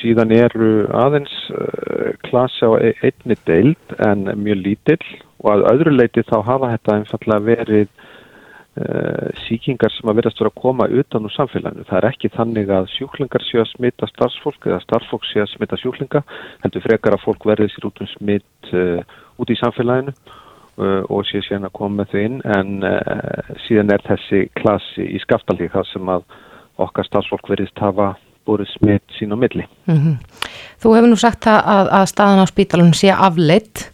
[0.00, 5.06] síðan eru aðeins uh, klasa á e- einni deild en mjög lítill
[5.44, 10.52] og að öðru leiti þá hafa þetta einfallega verið uh, síkingar sem að verðast vera
[10.52, 11.84] að koma utan úr samfélaginu.
[11.90, 15.80] Það er ekki þannig að sjúklingar séu að smita starfsfólk eða starfsfólk séu að smita
[15.82, 16.24] sjúklinga,
[16.64, 21.28] heldur frekar að fólk verði sér út um smitt uh, út í samfélaginu uh, og
[21.28, 22.74] séu síðan að koma með þau inn en
[23.68, 26.28] síðan er þessi klassi í skaftalík það sem að
[26.80, 29.68] okkar starfsfólk verðist hafa búið smitt sín á milli.
[29.88, 30.18] Mm
[30.82, 33.86] Þú hefur nú sagt að, að, að staðan á spítalunum sé afleitt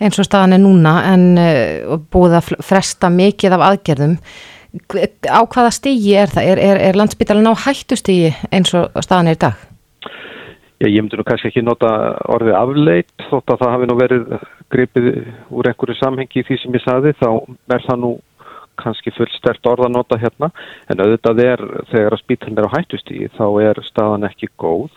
[0.00, 4.18] eins og staðan er núna en uh, búið að fresta mikið af aðgerðum.
[5.24, 6.50] Á hvaða stigi er það?
[6.52, 9.66] Er, er, er landsspítalun á hættustigi eins og staðan er í dag?
[10.76, 11.88] Já, ég myndi nú kannski ekki nota
[12.28, 14.24] orðið afleitt þótt að það hafi nú verið
[14.72, 15.06] gripið
[15.48, 17.30] úr einhverju samhengi í því sem ég saði þá
[17.72, 18.10] er það nú
[18.76, 20.50] kannski fullt stert orð að nota hérna
[20.92, 21.62] en auðvitað er
[21.94, 24.90] þegar að spítalinn er á hættustíði þá er staðan ekki góð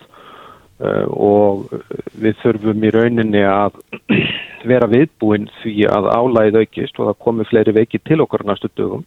[0.83, 1.71] uh, og
[2.19, 3.79] við þurfum í rauninni að
[4.67, 9.05] vera viðbúin því að álæðið aukist og það komi fleiri veiki til okkar næstu dögum.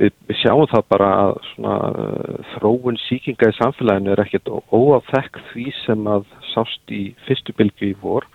[0.00, 5.66] Við, sjáum það bara að svona, uh, þróun síkinga í samfélaginu er ekkert óafþekk því
[5.84, 8.26] sem að sást í fyrstu bylgu í vor.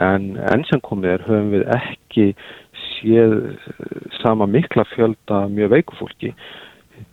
[0.00, 2.26] En enn sem komið er höfum við ekki
[2.82, 6.34] séð uh, sama mikla fjölda mjög veiku fólki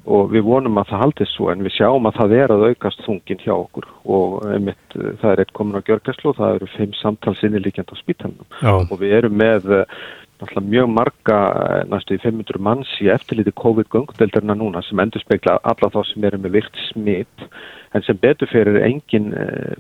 [0.09, 3.03] og við vonum að það haldist svo en við sjáum að það er að aukast
[3.05, 3.89] þungin hjá okkur.
[4.09, 7.93] Og einmitt, uh, það er eitt komin á gjörgæslu og það eru fimm samtalsinni líkjand
[7.93, 9.69] á spítalunum Já, og við erum með
[10.39, 15.57] náttúrulega mjög marga eh, næstu í 500 manns í eftirliti COVID-göngudeldarna núna sem endur spekla
[15.67, 17.43] alla þá sem eru með virt smitt
[17.91, 19.33] en sem betur fyrir engin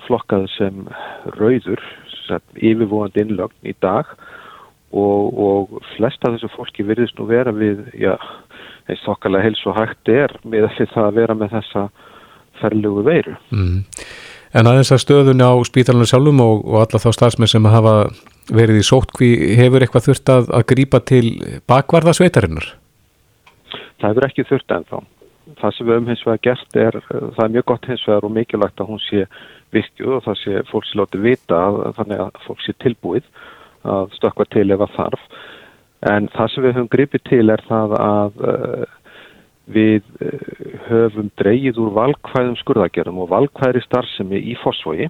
[0.03, 0.81] flokkað sem
[1.37, 1.79] rauður
[2.29, 4.11] sem yfirvóandi innlögn í dag.
[4.89, 8.15] Og, og flest af þessu fólki virðist nú vera við já,
[8.89, 11.85] eins þokkalega heils og hægt er með það að vera með þessa
[12.59, 13.37] ferlugu veiru.
[13.53, 13.79] mm.
[14.49, 17.93] En aðeins að stöðunni á spítalanum sjálfum og, og alla þá starfsmenn sem hafa
[18.49, 21.25] verið í sótkví hefur eitthvað þurft að, að grípa til
[21.69, 22.71] bakvarða sveitarinnar?
[24.01, 25.03] Það hefur ekki þurft ennþá.
[25.59, 28.33] Það sem við höfum hins vegar gert er, það er mjög gott hins vegar og
[28.33, 29.23] mikilvægt að hún sé
[29.75, 33.29] virkjuð og það sé fólk sé látið vita að, þannig að fólk sé tilbúið
[33.89, 35.25] að stökkva til ef að þarf.
[36.07, 38.83] En það sem við höfum gripið til er það að uh,
[39.75, 45.09] við uh, höfum dreyið úr valkvæðum skurðagerðum og valkvæðri starfsemi í fósfogi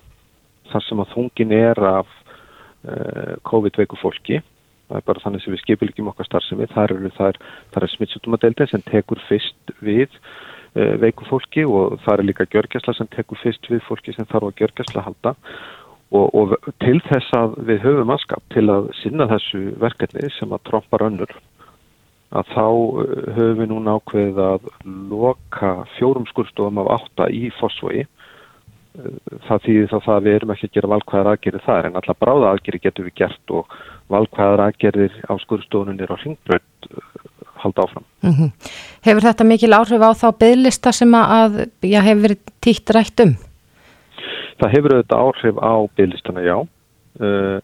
[0.71, 4.41] þar sem að þungin er af uh, COVID-veiku fólki.
[4.89, 6.69] Það er bara þannig sem við skipilegjum okkar starfsemi.
[6.73, 7.37] Þar eru þar,
[7.75, 10.09] þar er smittsjútumadeildin sem tekur fyrst við
[11.01, 14.59] veiku fólki og þar er líka gjörgjæsla sem tekur fyrst við fólki sem þarf að
[14.61, 15.31] gjörgjæsla halda
[16.11, 20.65] og, og til þess að við höfum aðskap til að sinna þessu verkefni sem að
[20.69, 21.35] trompar önnur
[22.29, 23.03] að þá uh,
[23.37, 24.71] höfum við núna ákveðið að
[25.11, 28.07] loka fjórum skurstofum af átta í fósfogi
[29.47, 32.15] það þýðir þá það að við erum ekki að gera valkvæðar aðgerðir þar en alla
[32.19, 33.75] bráða aðgerðir getum við gert og
[34.11, 36.89] valkvæðar aðgerðir á skurðstofunum á hringbrönd
[37.59, 38.07] halda áfram.
[38.23, 38.51] Mm
[39.05, 43.35] Hefur þetta mikil áhrif á þá bygglista sem að já, hefur verið títt rætt um?
[44.59, 46.57] Það hefur auðvitað áhrif á bygglistana, já.
[47.19, 47.59] Uh,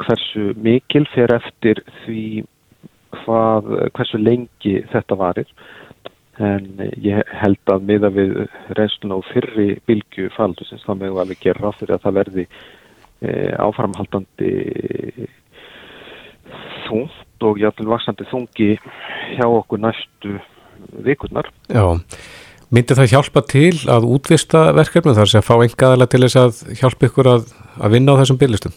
[0.00, 2.44] hversu mikil fer eftir því
[3.22, 5.50] hvað, hversu lengi þetta varir
[6.42, 6.64] en
[7.02, 8.32] ég held að miða við
[8.74, 13.34] reynsluna og fyrri bylgu faldusins þá meðum við alveg gera fyrir að það verði e,
[13.62, 14.54] áframhaldandi
[16.88, 18.70] þungt og jáfnvel vaksandi þungi
[19.36, 20.38] hjá okkur næstu
[21.06, 21.48] vikurnar.
[21.70, 22.00] Já,
[22.72, 26.60] myndi það hjálpa til að útvista verkefnum þar sem að fá engaðala til þess að
[26.80, 27.48] hjálpa ykkur að,
[27.80, 28.76] að vinna á þessum byrlistum?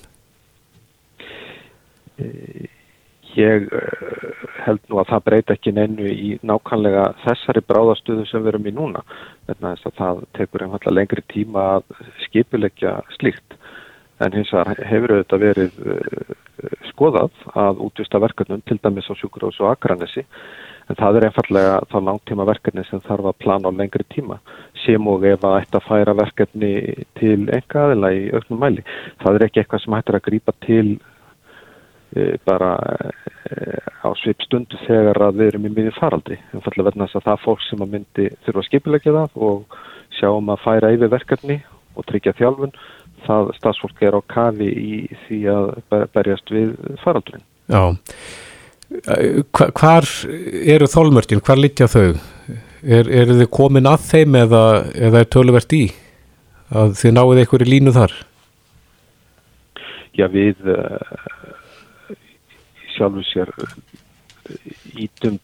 [3.38, 8.54] Ég uh, held nú að það breyta ekki neinu í nákvæmlega þessari bráðastöðu sem við
[8.54, 9.04] erum í núna.
[9.48, 13.58] Þess að það tekur einfallega lengri tíma að skipilegja slíkt.
[14.26, 16.38] En hins vegar hefur auðvitað verið uh,
[16.90, 20.26] skoðað að útvista verkefnum til dæmis á sjúkurós og akranessi.
[20.88, 24.40] En það er einfallega þá langtíma verkefni sem þarf að plana á lengri tíma.
[24.86, 26.72] Sem og ef að ætta að færa verkefni
[27.20, 28.86] til enga aðila í auknum mæli.
[29.24, 30.98] Það er ekki eitthvað sem hættir að grípa til
[32.16, 32.78] E, bara
[33.52, 37.26] e, á svip stundu þegar að við erum í miðjum faraldri umfallega verðan þess að
[37.26, 39.76] það fólk sem að myndi þurfa að skipilegja það og
[40.16, 41.58] sjáum að færa yfir verkefni
[42.00, 42.74] og tryggja þjálfun
[43.28, 45.70] það stafsfólk er á kafi í því að
[46.16, 46.74] berjast við
[47.04, 47.84] faraldrin Já
[48.88, 50.08] Hvar
[50.64, 51.44] eru þólmörkin?
[51.44, 52.16] Hvar litja þau?
[52.88, 54.64] Er, eru þið komin að þeim eða,
[54.96, 55.88] eða er töluvert í
[56.72, 58.14] að þið náðu einhverju línu þar?
[60.18, 60.62] Já við
[62.96, 63.52] sjálfu sér
[64.98, 65.38] ítum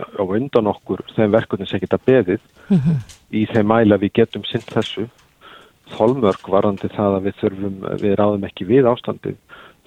[0.00, 2.40] á undan okkur þeim verkunum sem geta beðið
[2.70, 3.00] mm -hmm.
[3.36, 5.06] í þeim mæla við getum sinn þessu
[5.94, 9.36] þólmörk varandi það að við þurfum, við ráðum ekki við ástandið,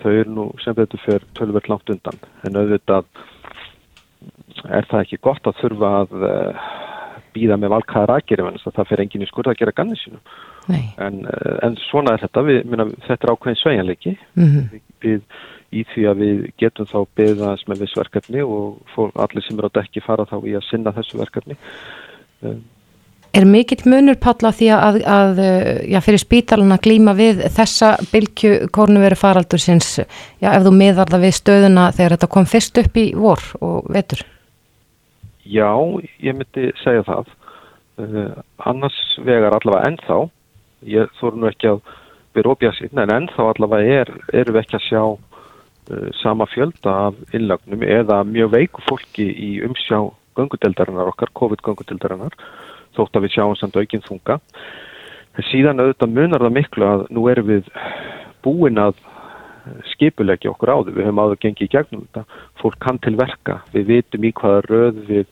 [0.04, 2.20] þau eru nú sem betur fyrir tölverð langt undan.
[2.48, 3.10] En auðvitað
[4.70, 6.68] er það ekki gott að þurfa að uh,
[7.34, 10.22] býða með valkaðar aðgerið en það fyrir enginn í skurða að gera ganni sínum.
[10.72, 12.46] En, uh, en svona er þetta.
[12.48, 14.70] Við, minna, þetta er ákveðin sveianleiki mm -hmm.
[14.72, 15.20] við, við
[15.74, 19.72] í því að við getum þá beðast með viss verkefni og fólk, allir sem eru
[19.74, 21.58] á dekki fara þá í að sinna þessu verkefni.
[22.44, 22.62] Um,
[23.34, 25.42] er mikill munur palla því að, að
[25.90, 29.96] já, fyrir spítaluna glíma við þessa bylgu kornuveri faraldur sinns,
[30.42, 33.90] já, ef þú miðar það við stöðuna þegar þetta kom fyrst upp í vor og
[33.94, 34.24] vetur?
[35.44, 35.74] Já,
[36.24, 37.34] ég myndi segja það.
[38.00, 40.22] Uh, annars vegar allavega ennþá,
[40.90, 41.84] ég þóru nú ekki að
[42.34, 45.04] byrja óbjað sín, en ennþá allavega er, erum við ekki að sjá
[45.92, 49.98] Eh, sama fjölda af innlagnum eða mjög veiku fólki í umsjá
[50.38, 52.38] gangudeldarinnar okkar, COVID-gangudeldarinnar
[52.98, 54.40] þótt að við sjáum samt aukinn þunga.
[55.50, 57.70] Síðan auðvitað munar það miklu að nú erum við
[58.46, 59.00] búin að
[59.94, 63.62] skipulegja okkur á því, við höfum áður gengið í gegnum þetta, fólk kann til verka.
[63.74, 65.26] Við vitum í hvaða röð við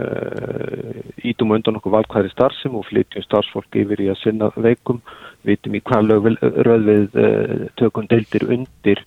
[0.00, 5.02] uh, ítum undan okkur valkværi starfsum og flytjum starfsfólk yfir í að sinna veikum,
[5.46, 6.34] vitum í hvaða
[6.68, 9.04] röð við uh, tökum deildir undir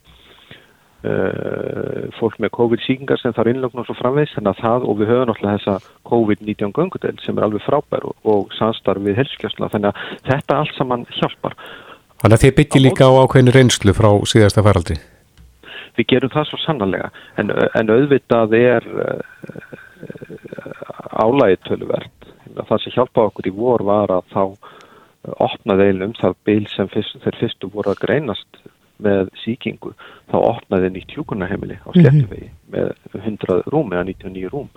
[2.18, 5.30] fólk með COVID-síkingar sem þarf innlögn og svo framvegs þannig að það og við höfum
[5.32, 10.20] náttúrulega þessa COVID-19 göngudel sem er alveg frábær og, og samstarf við helskjösla þannig að
[10.30, 11.58] þetta allt saman hjálpar.
[12.22, 15.00] Þannig að þið byggir líka á ákveðinu reynslu frá síðasta færaldi
[15.98, 17.10] Við gerum það svo sannanlega
[17.42, 19.20] en, en auðvitað er uh,
[21.18, 24.44] álægið tölverð það sem hjálpaði okkur í vor var að þá
[25.46, 28.62] opnaði einum það beil sem fyrst, þeir fyrstu voru að greinast
[29.02, 29.94] með síkingu
[30.32, 32.94] þá opnaði nýtt hjúkunarheimili á Slettuvegi mm -hmm.
[33.14, 34.70] með 100 rúm eða 99 rúm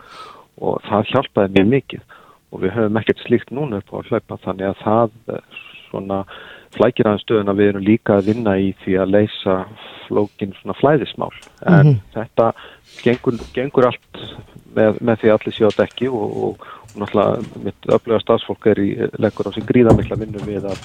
[0.61, 2.03] og það hjálpaði mjög mikið
[2.51, 5.11] og við höfum ekkert slíkt núna upp á að hlaupa þannig að það
[5.91, 6.25] svona
[6.75, 9.57] flækir aðeins stöðun að við erum líka að vinna í því að leysa
[10.07, 11.33] flókin svona flæðismál
[11.67, 12.01] en mm -hmm.
[12.15, 12.53] þetta
[13.03, 14.23] gengur, gengur allt
[14.75, 18.83] með, með því allir séu á dekki og, og, og náttúrulega mitt öfluga stafsfólk er
[18.83, 20.81] í leggur á sig gríðamikla vinnu við að,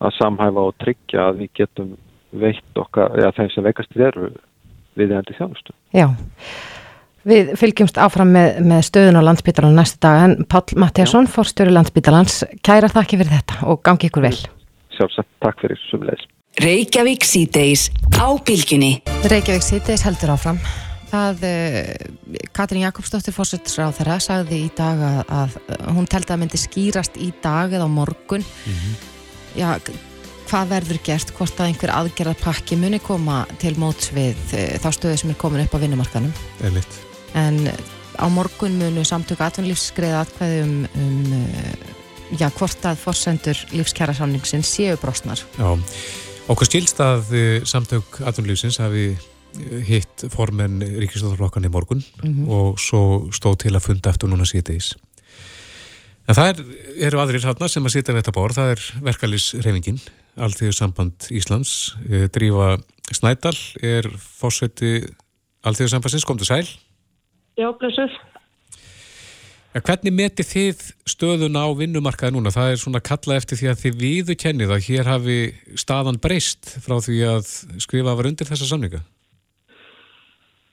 [0.00, 1.96] að samhæfa og tryggja að við getum
[2.32, 4.30] veitt okkar, eða þeim sem veikastir eru
[4.98, 5.74] við endi þjónustu.
[5.96, 6.06] Já,
[7.28, 12.42] við fylgjumst áfram með, með stöðun á landsbytalan næstu dag en Pál Mattiasson, fórstjóri landsbytalans
[12.66, 14.36] kæra þakki fyrir þetta og gangi ykkur vel.
[14.96, 16.26] Sjálfsagt, takk fyrir sumleis.
[16.60, 17.88] Reykjavík síðdeis
[18.18, 18.98] á bylginni.
[19.30, 20.58] Reykjavík síðdeis heldur áfram.
[21.10, 25.56] Það, uh, Katrín Jakobsdóttir fórsettisráð þeirra sagði í dag að, að
[25.96, 28.44] hún teldi að myndi skýrast í dag eða á morgun.
[28.44, 29.08] Mm -hmm.
[29.58, 29.70] Já,
[30.50, 35.22] hvað verður gert, hvort að einhver aðgerðarpakki muni koma til móts við eh, þá stöðu
[35.22, 36.32] sem er komin upp á vinnumarkanum
[36.66, 36.96] Eilitt.
[37.38, 37.68] en
[38.18, 41.74] á morgun munu samtöku atvinnulífs skreiða atkvæði um, um eh,
[42.40, 45.70] já, hvort að forsendur lífskjara sáningsin séu brosnar Já,
[46.50, 49.12] okkur skilst að eh, samtök atvinnulífsins hafi
[49.86, 52.50] hitt formen Ríkistóðarflokkan í morgun mm -hmm.
[52.54, 54.94] og svo stóð til að funda eftir núna síðdeis
[56.30, 56.58] En það er,
[57.08, 59.98] eru aðrir hátna sem að sitja við þetta bór, það er verkalýsreifingin
[60.38, 61.96] Alþjóðsamband Íslands.
[62.06, 62.76] Eh, Drífa
[63.10, 65.00] Snædal er fórseti
[65.66, 66.66] Alþjóðsambandsins, kom til sæl.
[67.58, 68.10] Já, blessur.
[69.70, 72.50] Ja, hvernig meti þið stöðun á vinnumarkaði núna?
[72.50, 75.38] Það er svona kalla eftir því að þið viðu kennið að hér hafi
[75.78, 77.52] staðan breyst frá því að
[77.84, 79.02] skrifa var undir þessa samninga?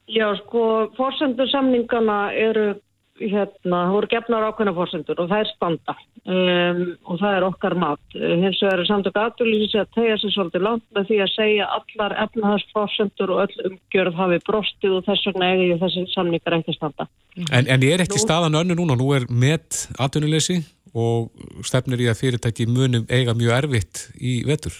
[0.07, 0.63] Já, sko,
[0.97, 2.71] fórsendur samningana eru
[3.19, 5.95] hérna, voru gefnar ákveðna fórsendur og það er standa
[6.27, 8.15] um, og það er okkar mat.
[8.15, 12.17] Hins vegar er samtök aðdurlýsins að tegja sér svolítið langt með því að segja allar
[12.25, 17.07] efnahagsfórsendur og öll umgjörð hafi brostið og þess vegna eigi þessi samningar ekki standa.
[17.51, 18.97] En, en er ekki nú, staðan önnu núna?
[18.99, 20.61] Nú er met aðdurlýsi
[20.97, 24.75] og stefnir í að fyrirtæki munum eiga mjög erfitt í vetur?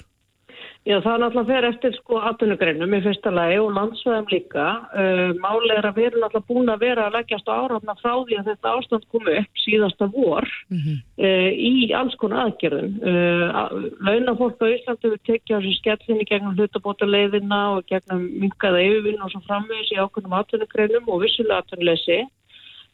[0.88, 4.68] Já, það er náttúrulega fyrir eftir sko atvinnugreinum í fyrsta lagi og landsveðum líka.
[4.96, 8.14] Uh, Máli er að við erum náttúrulega búin að vera að leggjast á áráfna frá
[8.14, 11.02] því að þetta ástand komi upp síðasta vor mm -hmm.
[11.28, 12.94] uh, í alls konar aðgerðum.
[13.04, 19.20] Uh, Launafólk á Íslandi við tekja á sér skellinni gegnum hlutabótaleiðina og gegnum minkaða yfirvinn
[19.28, 22.24] og svo framvegis í ákveðnum atvinnugreinum og vissulega atvinnuleysi.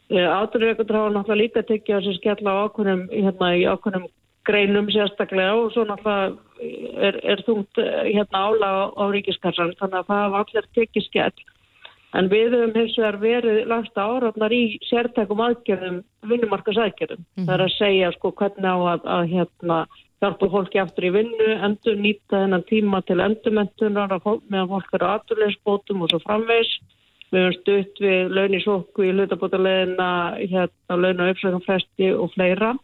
[0.09, 3.53] Atvinnureikundur hafa náttúrulega líka tekja á sér skella á ákveðnum, hérna,
[4.47, 6.37] greinum sérstaklega og svo náttúrulega
[7.07, 11.07] er, er þungt eh, hérna ála á, á ríkiskassan þannig að það var allir tekið
[11.07, 11.43] skell
[12.17, 17.23] en við höfum hins vegar verið lagst áraðnar í sértækum aðgerðum vinnumarkasaðgerðum.
[17.23, 17.45] Mm -hmm.
[17.47, 19.77] Það er að segja sko hvernig á að, að hérna
[20.21, 24.13] hjálpa fólki aftur í vinnu, endur nýta þennan tíma til endurmentunar
[24.49, 26.77] meðan fólk eru aðturleysbótum og svo framvegs.
[27.33, 32.75] Við höfum stutt við launisóku í hlutabótaleðina, hérna launa uppsökumfresti og fleira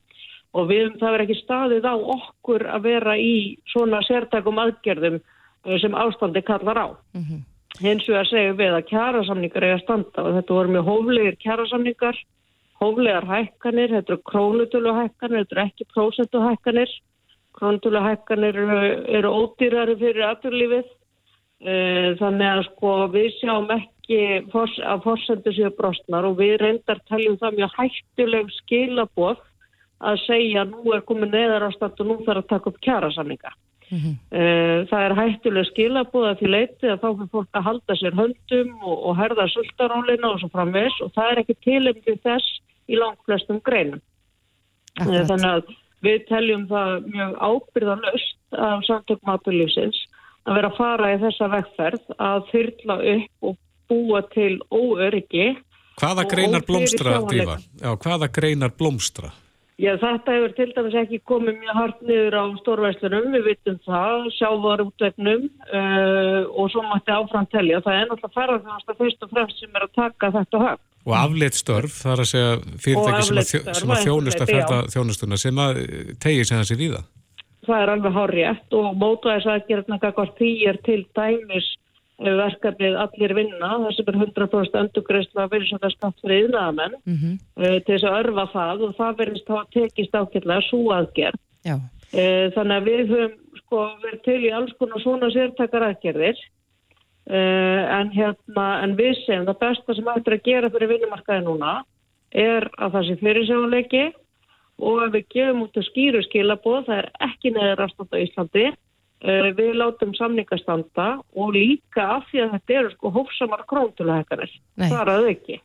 [0.58, 3.34] og við, það verður ekki staðið á okkur að vera í
[3.70, 6.88] svona sértakum aðgerðum eh, sem ástandi kallar á.
[7.14, 7.46] Mm -hmm.
[7.80, 12.18] Hins vegar segjum við að kjærasamningar er að standa og þetta voru mjög hóflegir kjærasamningar,
[12.82, 16.90] hóflegar hækkanir, þetta eru krónutölu hækkanir, þetta eru ekki prósentu hækkanir,
[17.54, 20.88] krónutölu hækkanir eru, eru ódýrari fyrir afturlífið,
[21.62, 27.38] eh, þannig að sko við sjáum ekki að fórsendu séu brostnar og við reyndar teljum
[27.38, 29.38] það mjög hættuleg skilabóð
[30.00, 33.52] að segja nú er komið neðar ástand og nú þarf að taka upp kjærasamninga.
[33.90, 34.16] Mm -hmm.
[34.90, 38.98] Það er hættuleg skilabúða til leiti að þá fyrir fólk að halda sér höndum og,
[39.08, 42.48] og herða sultarálina og svo framvegs og það er ekki tilumfið þess
[42.88, 44.02] í langt flestum greinum.
[45.00, 45.28] Akkurat.
[45.32, 45.64] Þannig að
[46.06, 50.00] við teljum það mjög ábyrðanlöst af samtökum aðbyrjusins
[50.46, 53.58] að vera að fara í þessa vegferð að þyrla upp og
[53.90, 55.58] búa til óöryggi.
[56.00, 57.58] Hvaða greinar blómstra, Dífa?
[57.82, 59.34] Já, hvaða greinar blómstra?
[59.80, 64.26] Já, þetta hefur til dæmis ekki komið mjög hart niður á stórvæslunum, við vitum það,
[64.36, 67.80] sjávar útvegnum uh, og svo mætti áfram telja.
[67.86, 70.84] Það er náttúrulega ferðarþjónasta fyrst og fremst sem er að taka þetta höfð.
[71.08, 72.52] Og afleitt störf, það er að segja
[72.84, 75.82] fyrirtæki sem sem að þjónusta ferðarþjónustuna sem að
[76.28, 77.02] tegir sem þessi víða.
[77.70, 81.72] Það er alveg hárétt og mótaðisækjörna kakvar því er til dæmis
[82.20, 87.16] verkefnið allir vinna, það sem er 100% endurgreysla að verið svona skatt fyrir yðnaðamenn mm
[87.16, 87.36] -hmm.
[87.62, 91.40] uh, til þess að örfa það og það verðist að tekist ákveðlega svo aðgerð.
[91.66, 96.38] Uh, þannig að við höfum sko verið til í alls konar svona sértakar aðgerðir
[97.30, 101.84] uh, en, hérna, en við segjum það besta sem hættir að gera fyrir vinnumarkaði núna
[102.32, 104.06] er að það sé fyrirsjónuleiki
[104.80, 108.68] og að við gefum út að skýru skilabóð, það er ekki neður afstand á Íslandi
[108.68, 108.89] Eh,
[109.20, 114.54] við látum samningastanda og líka af því að þetta eru sko hófsamar króntulegakarnir.
[114.80, 115.58] Það er að ekki.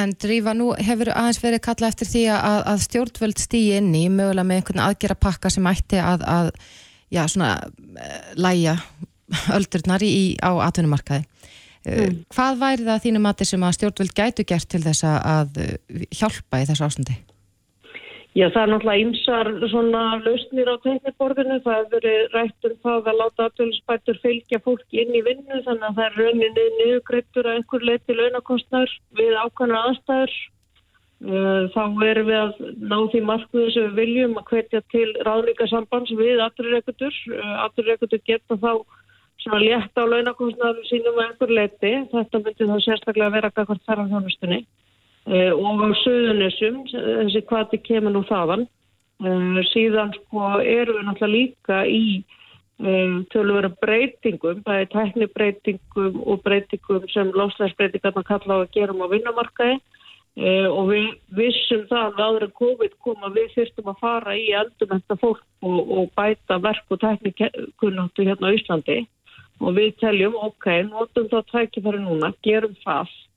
[0.00, 4.06] En Drífa, nú hefur aðeins verið kalla eftir því að, að stjórnvöld stýi inn í
[4.10, 6.48] mögulega með einhvern aðgera pakka sem ætti að, að
[7.12, 7.50] já, svona,
[8.00, 8.78] eh, læja
[9.58, 11.26] öldurnar í, á atvinnumarkaði.
[11.84, 12.22] Eh, mm.
[12.32, 15.60] Hvað væri það þínum að þessum að stjórnvöld gætu gert til þess að
[16.08, 17.18] hjálpa í þessu ástandi?
[18.32, 21.58] Já, það er náttúrulega ymsar svona lausnir á tekniborðinu.
[21.66, 25.84] Það hefur verið rætt um það að láta aftölusbættur fylgja fólki inn í vinnu þannig
[25.88, 30.34] að það er rauninni niðugreittur að einhver leiti launakostnar við ákvæmlega aðstæður.
[31.22, 36.16] Uh, þá erum við að ná því markmiðu sem við viljum að hvetja til ráðlíkasambands
[36.18, 37.18] við afturreikutur.
[37.36, 38.72] Uh, afturreikutur geta þá
[39.44, 41.92] svona létt á launakostnarum sínum að einhver leiti.
[42.16, 44.64] Þetta myndi þá sérstaklega vera kakvart þar á þjónustunni.
[45.22, 48.64] Uh, og á söðunessum, þessi þetta kemur nú þaðan.
[49.22, 52.24] Uh, síðan sko eru við náttúrulega líka í
[52.82, 59.06] um, tölvöru breytingum, það er teknibreitingum og breytingum sem lofslæsbreytingarna kalla á að gera um
[59.06, 59.80] á vinnumarkaði.
[60.32, 65.18] Og við vissum það að en COVID kom að við fyrstum að fara í eldumenta
[65.20, 69.02] fólk og, og bæta verk og teknikunnáttu hérna á Íslandi.
[69.60, 73.12] Og við teljum, ok, notum það tækifæri núna, gerum það.
[73.12, 73.31] Eh,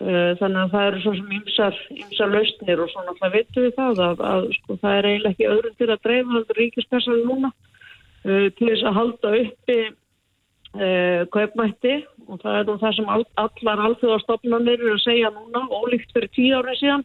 [0.00, 3.98] þannig að það eru svo sem ymsar, ymsar lausnir og svo náttúrulega veitum við það
[4.06, 8.70] að, að sko, það er eiginlega ekki öðrum til að dreifa ríkispessan núna uh, til
[8.70, 11.94] þess að halda uppi uh, kaupmætti
[12.30, 16.32] og það er nú það sem all, allar alþjóðastofnanir eru að segja núna, ólíkt fyrir
[16.36, 17.04] tíu árið síðan,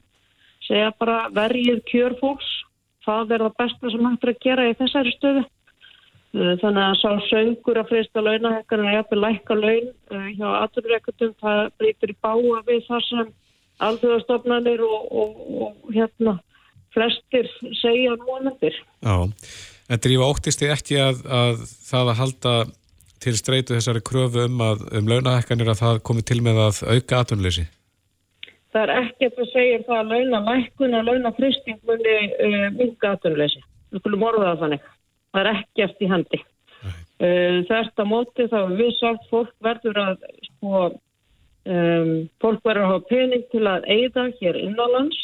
[0.70, 2.52] segja bara verjið kjörfólks,
[3.06, 5.46] það er það besta sem hægt er að gera í þessari stöðu.
[6.36, 11.30] Uh, þannig að sá söngur að frista launahekkan er jafnveg lækka laun uh, hjá aturreikutum,
[11.40, 13.30] það breytir í báa við það sem
[13.86, 16.34] alþjóðastofnanir og, og, og hérna
[16.96, 17.48] flestir
[17.80, 18.76] segja núanendir.
[19.00, 19.16] Já,
[19.88, 22.56] en drífa óttist þið ekki að, að það að halda
[23.24, 27.22] til streitu þessari kröfu um, að, um launahekkanir að það komi til með að auka
[27.22, 27.64] atunleysi?
[28.76, 33.64] Það er ekkert að segja það að launalækkun og launafristing muni uh, minga atunleysi.
[33.96, 34.92] Við skulum orða það þannig
[35.36, 36.42] það er ekkert í hendi.
[37.16, 40.88] Uh, Þetta móti þá við sagt fólk verður að sko,
[41.72, 42.10] um,
[42.44, 45.22] fólk verður að hafa pening til að eigða hér innanlands.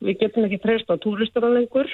[0.00, 1.90] Við getum ekki treyst á túristara lengur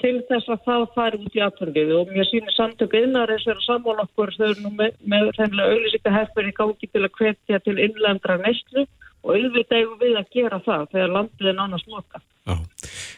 [0.00, 3.64] til þess að það fari út í aðtörgið og mér sýnir samtöku innar er að
[3.66, 7.60] sammála okkur þau eru nú með, með reynilega auðlýsika hefur í gangi til að hvetja
[7.64, 8.86] til innlendra neyslu
[9.20, 12.22] og auðvitað við að gera það þegar landið er nánast loka.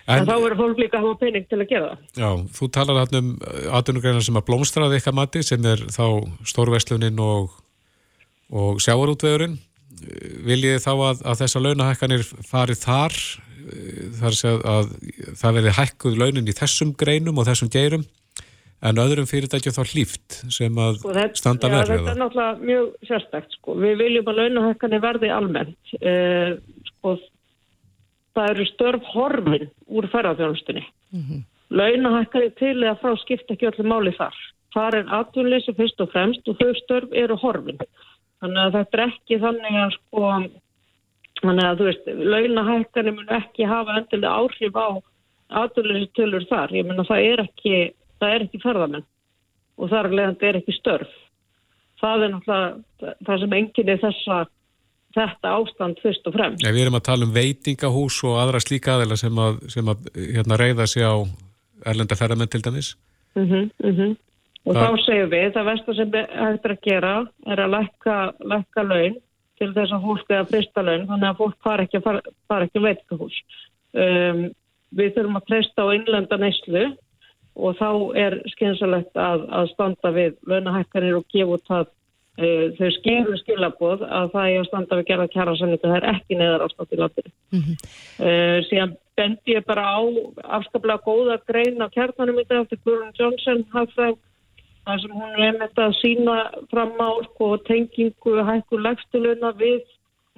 [0.07, 2.07] En, en þá verður fólk líka að hafa pening til að gera það.
[2.19, 3.29] Já, þú talar alltaf um
[3.79, 6.07] aðunugreinar sem að blómstraði eitthvað mati sem er þá
[6.53, 7.53] stórveslunin og,
[8.51, 9.61] og sjáarútvegurinn.
[10.49, 13.19] Viljið þá að, að þessa launahækkanir farið þar
[14.19, 14.89] þar sé að, að
[15.39, 18.03] það verði hækkuð launin í þessum greinum og þessum geirum
[18.83, 22.01] en öðrum fyrirtækjum þá hlýft sem að sko, þetta, standa verður.
[22.01, 23.77] Þetta er náttúrulega mjög sérstækt sko.
[23.79, 25.93] Við viljum að launahækkanir verði almennt.
[26.01, 26.57] Eh,
[26.91, 27.15] sko,
[28.37, 30.85] það eru störf horfin úr ferðarþjónustunni.
[31.13, 31.45] Mm -hmm.
[31.71, 34.37] Launahækkanir til eða frá skipta ekki öllu máli þar.
[34.75, 37.79] Það er atvinnleysi fyrst og fremst og þau störf eru horfin.
[38.41, 40.21] Þannig að þetta er ekki þannig að sko
[41.43, 44.89] Þannig að þú veist, launahækkanir mun ekki hafa endilega áhrif á
[45.63, 46.75] aðurleysitölur þar.
[46.77, 47.75] Ég menna það er ekki,
[48.23, 49.07] það er ekki ferðamenn
[49.79, 51.17] og þar leðandi er ekki störf.
[52.03, 54.39] Það er náttúrulega það sem enginni þessa,
[55.15, 56.65] þetta ástand fyrst og fremst.
[56.65, 60.11] Ja, við erum að tala um veitingahús og aðra slíka aðeila sem að, sem að
[60.17, 61.15] hérna, reyða sig á
[61.93, 62.95] erlenda ferðamenn til dæmis.
[63.35, 64.17] Mm -hmm, mm -hmm.
[64.65, 64.83] Og það...
[64.87, 67.15] þá segjum við, það versta sem hægt er að gera
[67.47, 68.17] er að lækka,
[68.53, 69.17] lækka laun
[69.59, 73.39] til þess að fólk eða fristalögn þannig að fólk far ekki, far, far ekki veitkahús.
[73.93, 74.45] Um,
[74.95, 76.85] við þurfum að treysta á innlenda neyslu
[77.55, 81.91] og þá er skynsalegt að, að standa við launahækkanir og gefa út það
[82.79, 86.39] þau skilur skilaboð að það er að standa við gerða kjara sannitu, það er ekki
[86.41, 87.33] neðar ástand í landinu.
[87.53, 87.77] Mm -hmm.
[88.27, 90.01] uh, síðan bendi ég bara á
[90.59, 94.19] afskaplega góða grein á kjartanum í dag eftir Guðrún Jónsson hafðræng
[94.87, 96.37] þar sem hún er með þetta að sína
[96.73, 99.85] fram á sko, tengingu hækku legstuluna við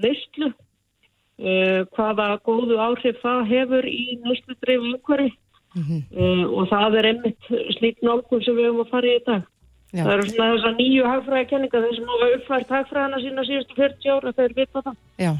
[0.02, 5.32] neyslu uh, hvaða góðu áhrif það hefur í neyslu dreif umhverfi
[5.74, 6.00] mm -hmm.
[6.18, 9.42] uh, og það er einmitt slík nálgun sem við höfum að fara í þetta
[9.94, 10.02] Já.
[10.02, 14.32] það eru svona þessar nýju hagfræðikenninga þeir sem hafa uppfært hagfræðina sína síðustu 40 ára
[14.34, 14.96] þeir vita það.
[15.22, 15.30] Já,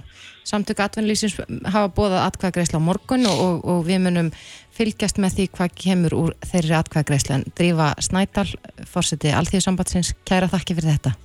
[0.46, 1.34] samtök atvinnlýsins
[1.74, 4.28] hafa bóðað atkvæðagreisla á morgun og, og, og við munum
[4.74, 8.46] fylgjast með því hvað kemur úr þeirri atkvæðagreisla en Drífa Snædal,
[8.86, 11.16] fórseti Alþjóðsambatsins, kæra þakki fyrir þetta.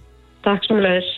[0.47, 1.11] Takk sem leiðis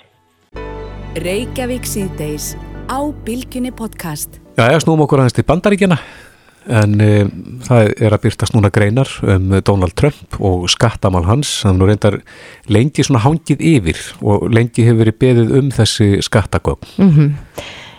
[1.21, 2.51] Reykjavík síðdeis
[2.91, 4.41] á Bilginni podcast.
[4.59, 6.01] Já, ég snúm okkur aðeins til bandaríkjana
[6.69, 7.09] en e,
[7.65, 12.17] það er að byrtast núna greinar um Donald Trump og skattamál hans, þannig að reyndar
[12.71, 17.31] lengi svona hangið yfir og lengi hefur verið beðið um þessi skattakögn mm -hmm.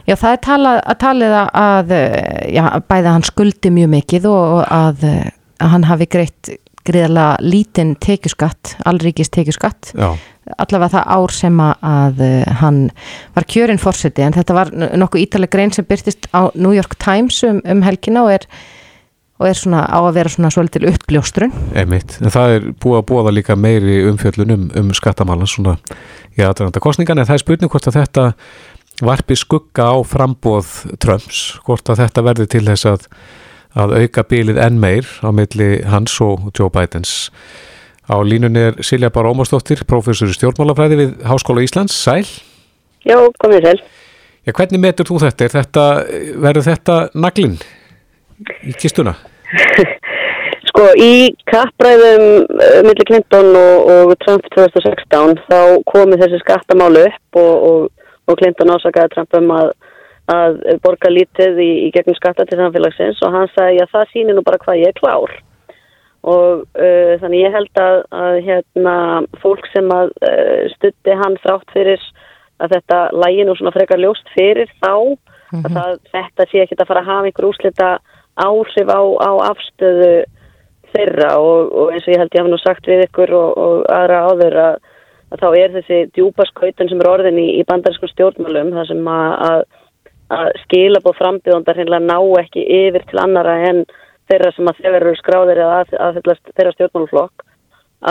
[0.02, 1.92] Já, það er talað, að talið að
[2.50, 5.04] já, bæða hann skuldi mjög mikið og að,
[5.62, 6.50] að hann hafi greitt
[6.84, 10.18] greiðala lítinn tekjuskatt, allríkist tekjuskatt Já
[10.57, 12.22] allavega það ár sem að
[12.61, 12.78] hann
[13.36, 17.43] var kjörinn fórseti en þetta var nokkuð ítaleg grein sem byrtist á New York Times
[17.47, 18.49] um, um helgina og er,
[19.38, 23.07] og er svona á að vera svona svolítil uppgljóstrun Einmitt, en það er búið að
[23.12, 25.76] búa það líka meiri umfjöllun um, um skattamálan svona
[26.34, 28.26] í aðrænda kostningan en það er spurning hvort að þetta
[29.03, 33.09] varpi skugga á frambóð Trumps, hvort að þetta verði til þess að
[33.78, 37.30] að auka bílið enn meir á milli hans og Joe Bidens.
[38.11, 41.94] Á línunni er Silja Bar Ómarsdóttir, professor í stjórnmálafræði við Háskóla Íslands.
[41.94, 42.26] Sæl?
[43.07, 43.82] Já, komið sæl.
[44.42, 45.50] Já, hvernig metur þú þetta?
[45.53, 45.84] þetta
[46.42, 47.61] verður þetta naglinn
[48.66, 49.14] í kistuna?
[50.72, 55.61] sko, í kappræðum uh, millir Clinton og, og Trump 2016 þá
[55.92, 59.72] komið þessi skattamálu upp og, og, og Clinton ásakaði Trump um að
[60.30, 64.36] að borga lítið í, í gegnum skatta til samfélagsins og hann sagði að það sýnir
[64.36, 65.32] nú bara hvað ég er klár
[66.22, 68.96] og uh, þannig ég held að, að hérna,
[69.42, 72.04] fólk sem að uh, stutti hann þrátt fyrir
[72.62, 75.64] að þetta lægin og svona frekar ljóst fyrir þá mm -hmm.
[75.64, 75.74] að mhm.
[75.78, 77.90] það, þetta sé ekki að fara að hafa einhver úslita
[78.36, 80.14] áhrif á, á afstöðu
[80.92, 83.84] þeirra og, og eins og ég held ég hafa nú sagt við ykkur og, og
[83.92, 84.74] aðra áður að,
[85.32, 89.08] að þá er þessi djúpa skautun sem er orðin í, í bandarískum stjórnmálum þar sem
[89.14, 89.62] að, að,
[90.64, 93.82] skilabóð frambjöðundar hinnlega ná ekki yfir til annara en
[94.33, 97.47] þeirra sem að þeirra eru skráðir eða aðfyllast þeirra stjórnmáluflokk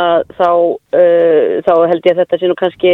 [0.01, 0.51] að þá,
[0.95, 2.93] uh, þá held ég að þetta sé nú kannski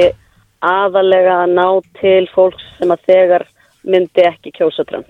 [0.65, 1.67] aðalega að ná
[1.99, 3.45] til fólks sem að þegar
[3.87, 5.07] myndi ekki kjósa Trump.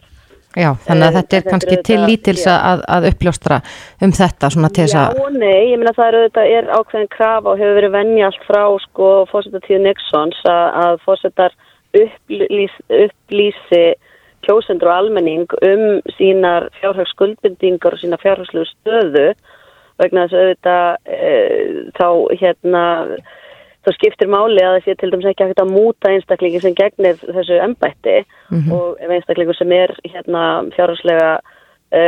[0.57, 3.59] Já, þannig að þetta er þetta kannski er til lítils að, að uppljóstra
[4.01, 5.20] um þetta svona til þess að...
[5.20, 8.47] Já, nei, ég minna það er auðvitað er ákveðin krafa og hefur verið vennja allt
[8.47, 11.57] frá sko fósitatíðu Nixons að, að fósitar
[12.01, 13.84] upplýs, upplýsi
[14.47, 15.85] kjósendur og almenning um
[16.17, 19.27] sínar fjárhagskuldbindingar og sína fjárhagslegu stöðu
[20.01, 20.87] vegna þess að auðvitað
[21.17, 21.31] e,
[21.97, 22.07] þá
[22.41, 22.83] hérna
[23.87, 27.59] þá skiptir máli að sé til dæmis ekki að, að múta einstaklingi sem gegnir þessu
[27.63, 28.73] ennbætti mm -hmm.
[28.75, 30.43] og ef einstaklingu sem er hérna
[30.75, 31.29] fjárhagslega
[31.91, 32.01] e,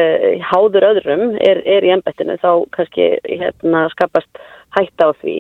[0.51, 4.43] háður öðrum er, er í ennbættinu þá kannski hérna skapast
[4.75, 5.37] hætta á því.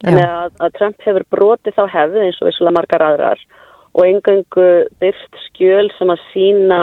[0.00, 3.40] Þannig að, að Trump hefur brotið þá hefð eins og vissulega margar aðrar
[3.94, 4.68] og engangu
[5.02, 6.80] byrst skjöl sem að sína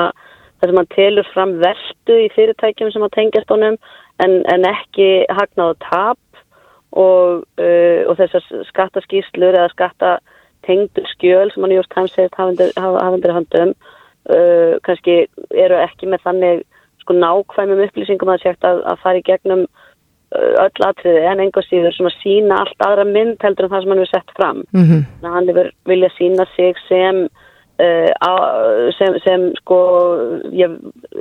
[0.60, 3.78] þar sem hann telur fram verstu í fyrirtækjum sem að tengjast honum
[4.24, 6.41] en, en ekki hagnað og tap
[6.97, 13.76] og, uh, og þessar skattaskýslur eða skattatengdur skjöl sem hann Jórn Times segist hafandir handum
[14.32, 16.66] uh, kannski eru ekki með þannig
[17.03, 19.68] sko nákvæmum upplýsingum að að, fara í gegnum
[20.38, 24.02] öll atriði en enga síður að sína allt aðra mynd heldur en það sem hann
[24.04, 24.64] hefur sett fram.
[24.72, 25.04] Mm -hmm.
[25.34, 27.28] Hann hefur viljað sína sig sem
[27.78, 29.76] Uh, sem, sem sko
[30.50, 30.72] ég,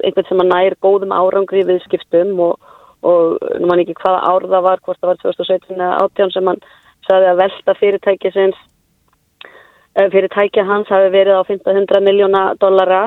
[0.00, 2.54] einhvern sem að nær góðum árangri við skiptum og,
[3.04, 6.62] og mann ekki hvaða ár það var hvort það var 2017 eða 18 sem hann
[7.04, 8.56] saði að velta fyrirtæki sinns
[9.96, 13.02] fyrirtæki hans hafi verið á 500 miljóna dollara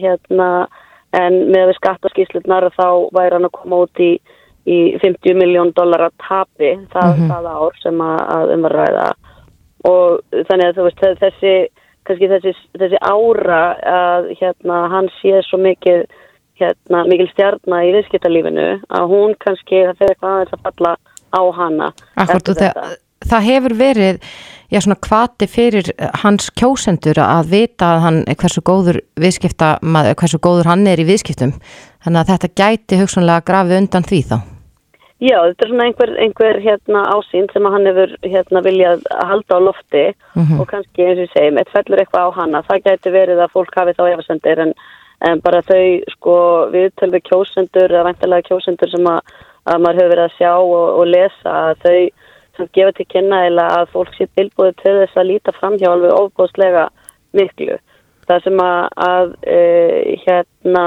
[0.00, 0.68] hérna,
[1.16, 2.86] en með skattaskíslutnar þá
[3.16, 4.12] væri hann að koma út í,
[4.68, 7.28] í 50 miljón dollara tapi það, mm -hmm.
[7.30, 9.10] það ár sem að, að umvarræða
[9.88, 11.54] og þannig að þú veist þessi,
[12.08, 16.04] þessi, þessi ára að hérna, hann sé svo mikið
[16.60, 20.96] hérna, mikil stjarnar í viðskiptalífinu að hún kannski, það fyrir eitthvað aðeins að falla
[21.30, 22.96] á hana Akkur, það,
[23.30, 24.32] það hefur verið
[24.70, 25.90] já, svona kvati fyrir
[26.22, 31.56] hans kjósendur að vita að hann hversu góður viðskipta, hversu góður hann er í viðskiptum,
[32.04, 34.38] þannig að þetta gæti hugsanlega grafið undan því þá.
[35.20, 39.60] Já, þetta er svona einhver, einhver hérna, ásýn sem hann hefur hérna, viljað halda á
[39.60, 40.04] lofti.
[40.32, 40.60] Mm -hmm.
[40.60, 42.62] og kannski eins og ég segjum, eitt fellur eitthvað á hana.
[42.64, 44.72] Það gæti verið að fólk hafi þá efasendir en
[45.28, 46.34] en bara þau sko
[46.72, 49.20] viðtölvi kjósendur eða væntalega kjósendur sem að,
[49.68, 51.98] að maður hefur verið að sjá og, og lesa að þau
[52.56, 55.90] sem gefa til kynna eða að fólk sé tilbúið til þess að líta fram hjá
[55.92, 56.88] alveg ofbóðslega
[57.36, 57.78] miklu.
[58.30, 59.60] Það sem að, að e,
[60.24, 60.86] hérna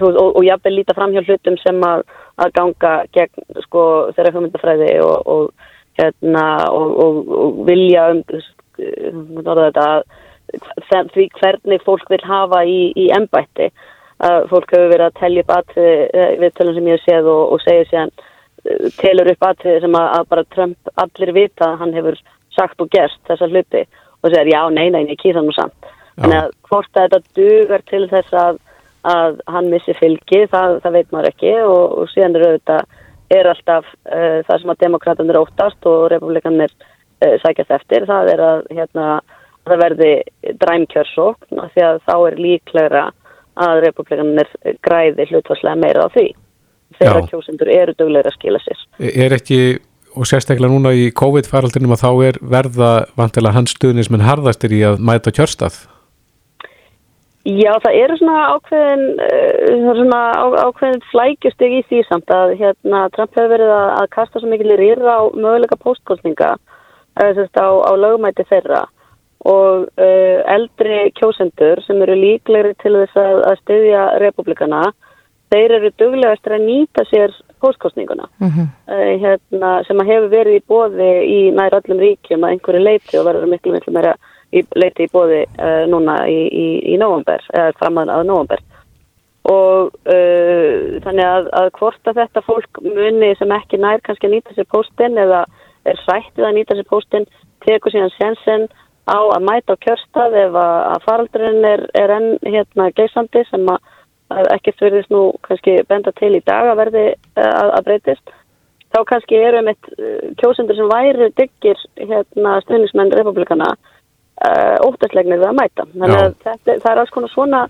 [0.00, 2.04] og, og jáfnveg líta fram hjá hlutum sem að,
[2.40, 3.86] að ganga gegn sko
[4.16, 8.22] þeirra hugmyndafræði og, og hérna og vilja um,
[9.10, 10.06] um þetta að
[11.14, 13.70] því hvernig fólk vil hafa í, í ennbætti
[14.24, 17.56] að fólk hefur verið að tellja upp aðtrið eh, við tölum sem ég séð og,
[17.64, 18.24] segja eh,
[18.98, 22.18] telur upp aðtrið sem að, að bara Trump allir vita að hann hefur
[22.54, 23.84] sagt og gerst þessa hluti
[24.24, 25.90] og segir já, nei, nei, ég kýða nú samt.
[26.16, 28.60] Þannig að hvort að þetta dugar til þess að,
[29.10, 33.00] að hann missi fylgi það, það veit maður ekki og, og síðan er auðvitað
[33.34, 38.30] er alltaf uh, það sem að demokraterna er óttast og republikanir uh, sækjast eftir, það
[38.34, 39.08] er að hérna
[39.64, 40.12] það verði
[40.60, 43.04] dræmkjörsókn því að þá er líklegra
[43.64, 44.50] að republikanir
[44.84, 46.26] græði hlutvarslega meira á því
[47.00, 48.84] þegar kjósendur eru dögleira að skila sér.
[49.10, 49.58] Er ekki,
[50.14, 55.02] og sérstaklega núna í COVID-faraldinum að þá er verða vantilega hans stuðnismenn harðastir í að
[55.02, 55.84] mæta kjörstað?
[57.44, 63.02] Já, það eru svona ákveðin, uh, svona á, ákveðin flækjustig í því samt að hérna,
[63.12, 67.68] Trump hefur verið að, að kasta svo mikil í rýra á möguleika postkostninga uh, á,
[67.84, 68.86] á lögumæti þeirra
[69.44, 74.80] og uh, eldri kjósendur sem eru líklegri til þess að, að styðja republikana,
[75.52, 78.68] þeir eru duglegastur að nýta sér póskostninguna uh -huh.
[78.88, 83.18] uh, hérna, sem að hefur verið í bóði í nær öllum ríkjum að einhverju leiti
[83.18, 84.14] og verður miklu miklu meira
[84.52, 88.60] í, leiti í bóði uh, núna í, í, í november, eða framöðan að november
[89.44, 94.36] og uh, þannig að, að hvort að þetta fólk muni sem ekki nær kannski að
[94.36, 95.44] nýta sér póstinn eða
[95.84, 97.26] er sættið að nýta sér póstinn
[97.64, 98.68] tekur síðan sensen
[99.04, 103.82] á að mæta á kjörstað ef að faraldurinn er, er enn hérna geysandi sem að,
[104.32, 108.34] að ekkert verðist nú kannski benda til í dag að verði eh, að, að breytist.
[108.94, 115.40] Þá kannski eru um eitt eh, kjósendur sem væri diggir hérna stuðnismenn republikana uh, óttastlegnir
[115.42, 115.88] við að mæta.
[115.94, 117.64] Þannig að þetta, það er alls konar svona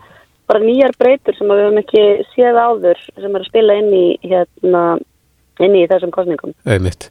[0.48, 4.06] bara nýjar breytur sem við hefum ekki séð áður sem er að spila inn í
[4.24, 4.84] hérna
[5.62, 6.54] inn í þessum kostningum.
[6.66, 7.08] Einmitt.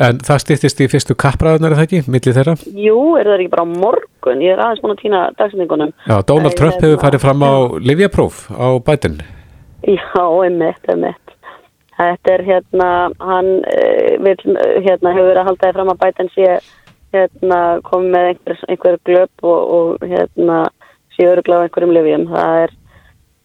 [0.00, 2.54] En það stýttist í fyrstu kappræðunar, er það ekki, millið þeirra?
[2.86, 4.44] Jú, er það ekki bara á morgun?
[4.44, 5.92] Ég er aðeins búin að týna dagsendingunum.
[6.06, 7.52] Já, Donald Trump hefur farið fram á
[7.90, 9.20] livjapróf á bætin.
[9.84, 11.36] Já, einmitt, einmitt.
[12.00, 14.36] Þetta er hérna, hann uh, vil,
[14.86, 16.50] hérna, hefur verið að halda þið fram að bætin sé
[17.12, 20.62] hérna, komið með einhver, einhver glöp og, og hérna,
[21.16, 22.28] sé öruglega á einhverjum livjum.
[22.32, 22.76] Það er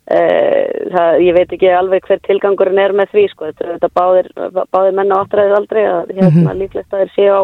[0.06, 4.30] það, ég veit ekki alveg hver tilgangurinn er með því sko, þetta báðir,
[4.70, 6.60] báðir menna áttræðið aldrei að hérna mm -hmm.
[6.62, 7.42] líklegt að þeir séu á,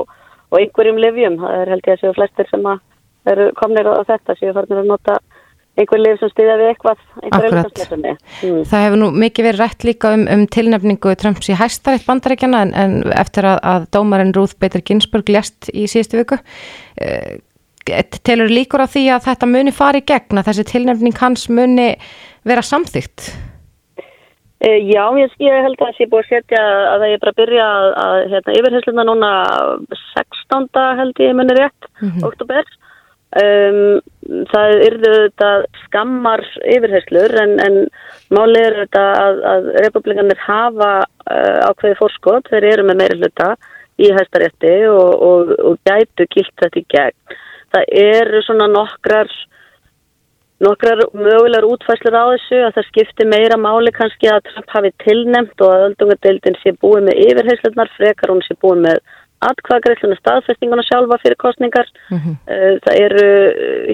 [0.51, 2.79] á einhverjum livjum, það er held ég að séu flestir sem að
[3.31, 5.17] eru komnir á þetta séu farnir að nota
[5.79, 6.97] einhver liv sem stýðja við eitthvað
[8.43, 8.63] mm.
[8.67, 12.73] Það hefur nú mikið verið rætt líka um, um tilnefningu Trumps í hæstavitt bandarækjana en,
[12.75, 17.39] en eftir að, að dómarinn Ruth Bader Ginsburg lest í síðustu viku uh,
[18.23, 21.95] telur líkur á því að þetta muni fari í gegn að þessi tilnefning hans muni
[22.47, 23.31] vera samþygt?
[24.61, 27.33] Uh, já, ég, ég held að það sé búið að setja að það er bara
[27.33, 29.31] að byrja að, að hérna, yfirhersluna núna
[30.13, 30.67] 16.
[30.99, 32.25] held ég munir rétt, mm -hmm.
[32.29, 32.69] oktober.
[33.31, 34.01] Um,
[34.51, 35.49] það yrðu þetta
[35.85, 37.77] skammar yfirherslur en, en
[38.27, 43.53] málið er þetta að, að republikanir hafa uh, ákveði fórskot, þeir eru með meiri hluta
[43.97, 47.39] í hæstarétti og, og, og gætu kilt þetta í gegn.
[47.71, 49.31] Það eru svona nokkrar
[50.61, 55.63] nokkrar mögulegar útfæslar á þessu að það skipti meira máli kannski að Trump hafi tilnemt
[55.63, 59.01] og að öldungadeildin sé búið með yfirheyslunar frekar hún sé búið með
[59.41, 61.87] atkvæðagreifluna staðfestinguna sjálfa fyrir kostningar.
[62.11, 62.35] Mm -hmm.
[62.85, 63.29] Það eru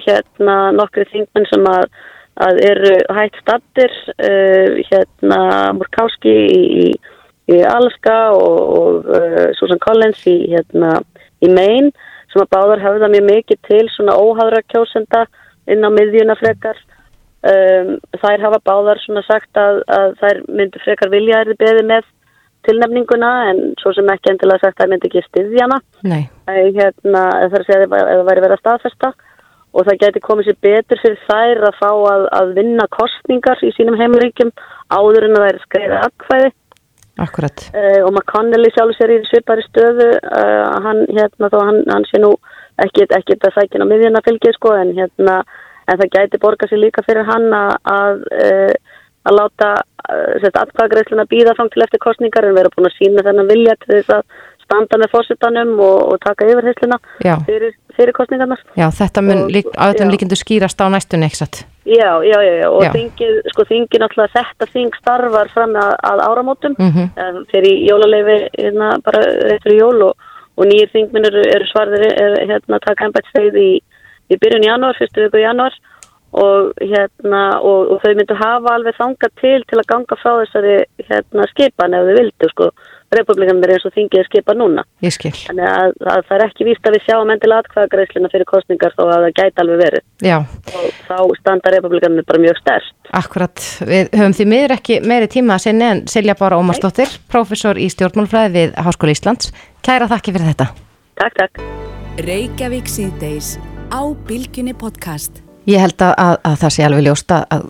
[0.06, 1.86] hérna nokkri þingmenn sem að,
[2.48, 3.94] að eru hægt stattir,
[4.90, 5.40] hérna
[5.78, 6.92] Murkowski í,
[7.48, 11.00] í Alaska og, og Susan Collins í, hérna,
[11.40, 11.96] í Maine
[12.44, 15.26] að báðar höfða mjög mikið til svona óhæðra kjósenda
[15.72, 16.80] inn á miðjuna frekar.
[17.48, 21.84] Um, þær hafa báðar svona sagt að, að þær myndu frekar vilja er þið beði
[21.92, 22.08] með
[22.68, 25.78] tilnefninguna en svo sem ekki endilega sagt að það myndi ekki styðjana
[26.76, 27.24] hérna,
[27.54, 29.14] það er að það væri verið að staðfesta.
[29.78, 33.74] Og það geti komið sér betur fyrir þær að fá að, að vinna kostningar í
[33.76, 34.54] sínum heimríkjum
[34.90, 36.54] áður en að er skreiða akkvæði
[37.18, 37.70] Akkurat.
[37.74, 42.22] Uh, og McConnelly sjálf sér í svipari stöðu uh, hann, hérna, þó, hann, hann sé
[42.22, 42.36] nú
[42.84, 45.42] ekki, ekki þetta sækina miðjana fylgið sko en hérna
[45.88, 48.74] en það gæti borga sér líka fyrir hann að að, eh,
[49.28, 49.70] að láta
[50.08, 54.14] atkvæðagreifsluna býða fram til eftir kostningar en vera búin að sína þennan vilja til þess
[54.18, 54.24] að
[54.68, 57.00] standa með fórsettanum og, og taka yfirheysluna
[57.48, 58.62] fyrir, fyrir kostningarnar.
[58.78, 61.64] Já, þetta mun lík, á þetta líkindu skýrast á næstunni eitthvað.
[61.88, 66.24] Já, já, já, já, og þingið, sko þingið náttúrulega þetta þing starfar fram að, að
[66.26, 67.46] áramótum mm -hmm.
[67.52, 69.22] fyrir jólaleifi hérna bara
[69.56, 70.18] eftir jól og
[70.58, 73.70] og nýjir þingminn eru, eru svarðir er, hérna, taka ennbætstegið í,
[74.34, 75.76] í byrjun januar, fyrstu viku januar
[76.38, 80.78] og, hérna, og, og þau myndu hafa alveg þanga til til að ganga frá þessari
[81.06, 82.70] hérna, skipan ef þau vildu sko.
[83.16, 84.84] Republikanum er eins og þingið skipa núna.
[85.06, 85.32] Ég skil.
[85.48, 89.04] Þannig að, að það er ekki víst að við sjáum endilega atkvæðagreislina fyrir kostningar þó
[89.06, 90.06] að það gæti alveg verið.
[90.28, 90.38] Já.
[90.82, 92.94] Og þá standa Republikanum bara mjög stærst.
[93.22, 93.64] Akkurat.
[93.88, 97.88] Við höfum því miður ekki meiri tíma að sinni en Silja Bára Ómarsdóttir, professor í
[97.96, 99.54] stjórnmálfræði við Háskóla Íslands.
[99.88, 100.70] Kæra þakki fyrir þetta.
[101.22, 101.64] Takk, takk.
[102.28, 103.56] Reykjavík síðdeis
[103.94, 105.40] á Bilginni podcast.
[105.68, 107.68] Ég held að, að, að það sé alveg ljósta að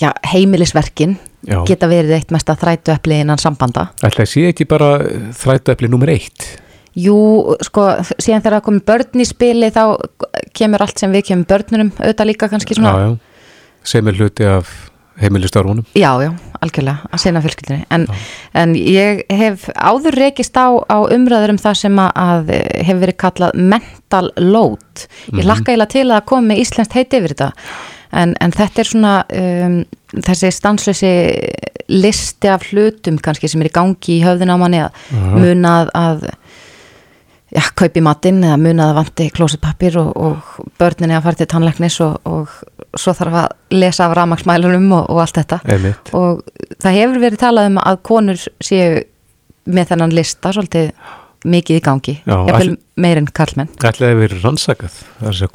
[0.00, 1.16] já, heimilisverkin
[1.46, 1.60] já.
[1.68, 3.90] geta verið eitt mest að þrætu eppli innan sambanda.
[4.06, 4.98] Ætla, sé ekki bara
[5.36, 6.48] þrætu eppli nummer eitt?
[6.96, 7.16] Jú,
[7.66, 9.82] sko, síðan þegar það komið börn í spili þá
[10.56, 12.92] kemur allt sem við kemur börnunum, auðvitað líka kannski svona.
[12.96, 13.48] Já,
[13.92, 14.70] sem er hluti af
[15.20, 15.84] heimilistarunum.
[15.96, 17.86] Já, já, algjörlega, að sena fjölskyldinni.
[17.92, 18.06] En,
[18.56, 23.60] en ég hef áður reykist á, á umræður um það sem að hefur verið kallað
[23.74, 24.80] mental load.
[24.96, 25.46] Ég mm -hmm.
[25.48, 27.50] lakka eiginlega til að koma með íslenskt heiti yfir þetta.
[28.16, 29.80] En, en þetta er svona um,
[30.24, 31.12] þessi stanslösi
[31.92, 35.36] listi af hlutum kannski sem er í gangi í höfðin á manni að uh -huh.
[35.38, 36.24] munað að
[37.54, 42.00] já, kaupi matinn eða munað að vandi klósetpappir og, og börninni að fara til tannleiknis
[42.04, 42.48] og, og
[42.96, 46.10] svo þarf að lesa af ramagsmælunum og, og allt þetta Einmitt.
[46.16, 46.42] og
[46.82, 49.04] það hefur verið talað um að konur séu
[49.66, 50.92] með þennan lista svolítið
[51.46, 53.70] mikið í gangi, all, meirinn karlmenn.
[53.76, 54.98] Ætlaði að vera rannsakað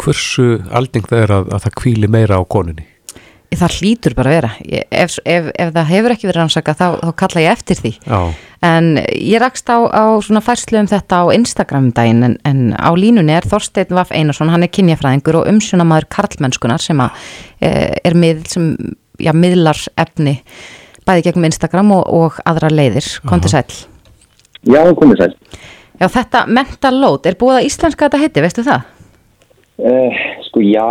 [0.02, 2.88] hversu alding það er að, að það kvíli meira á konunni?
[3.52, 4.50] Það hlýtur bara að vera.
[4.96, 7.92] Ef, ef, ef það hefur ekki verið rannsakað þá, þá kalla ég eftir því.
[8.08, 8.20] Já.
[8.62, 12.60] en ég rakst á, á svona færslu um þetta á Instagram um daginn en, en
[12.78, 17.26] á línunni er Þorstein Vaff Einarsson hann er kynjafræðingur og umsjónamaður karlmennskunar sem að,
[17.58, 17.72] e,
[18.06, 18.70] er mið, sem,
[19.18, 20.38] já, miðlar efni
[21.10, 23.66] bæði gegnum Instagram og, og aðra leiðir, kom til sæl
[24.70, 25.32] Já, komið sæl.
[26.02, 28.88] Já, þetta mental load, er búið að íslenska þetta heiti, veistu það?
[29.82, 30.88] Uh, sko, já,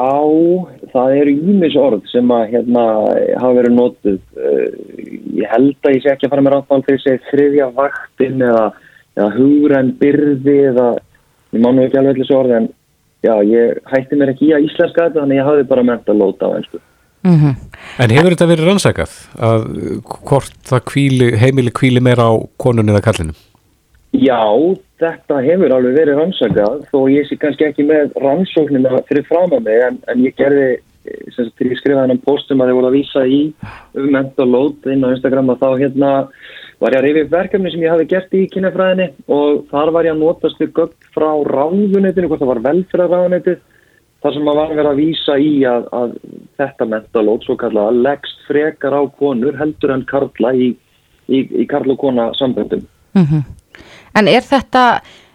[0.93, 2.85] það eru ímis orð sem að hérna
[3.39, 4.69] hafa verið nótuð uh,
[5.39, 8.45] ég held að ég sé ekki að fara með ráttmál þegar ég segi þriðja vaktin
[8.47, 8.65] eða,
[9.19, 10.87] eða hugrenn byrði eða
[11.55, 12.71] ég mánu ekki alveg þessu orð en
[13.27, 16.11] já, ég hætti mér ekki í að íslenska þetta þannig að ég hafi bara ment
[16.11, 16.83] að lóta á einsku
[17.21, 17.55] Mm -hmm.
[18.01, 19.65] En hefur þetta verið rannsakað að
[20.09, 23.35] hvort það kvíli, heimili kvíli meira á konunni eða kallinu?
[24.11, 24.43] Já,
[24.99, 29.69] þetta hefur alveg verið rannsakað þó ég sé kannski ekki með rannsóknina fyrir fram að
[29.69, 30.71] mig en, en ég gerði
[31.31, 33.41] sem sagt, þegar ég skrifaði hann post sem að þið voru að vísa í
[33.97, 36.11] um mental load inn á Instagram að þá hérna
[36.81, 40.09] var ég að reyfi upp verkefni sem ég hafi gert í kynafræðinni og þar var
[40.09, 43.59] ég að notast við gögn frá ráðunetinu, hvort það var velferðarráðunetið
[44.21, 46.15] þar sem maður var verið að vísa í að, að
[46.61, 50.73] þetta mentalót, svo kallaða, leggst frekar á konur heldur en karla í,
[51.29, 52.85] í, í karl og kona samböndum.
[53.17, 53.60] Mm -hmm.
[54.17, 54.85] En er þetta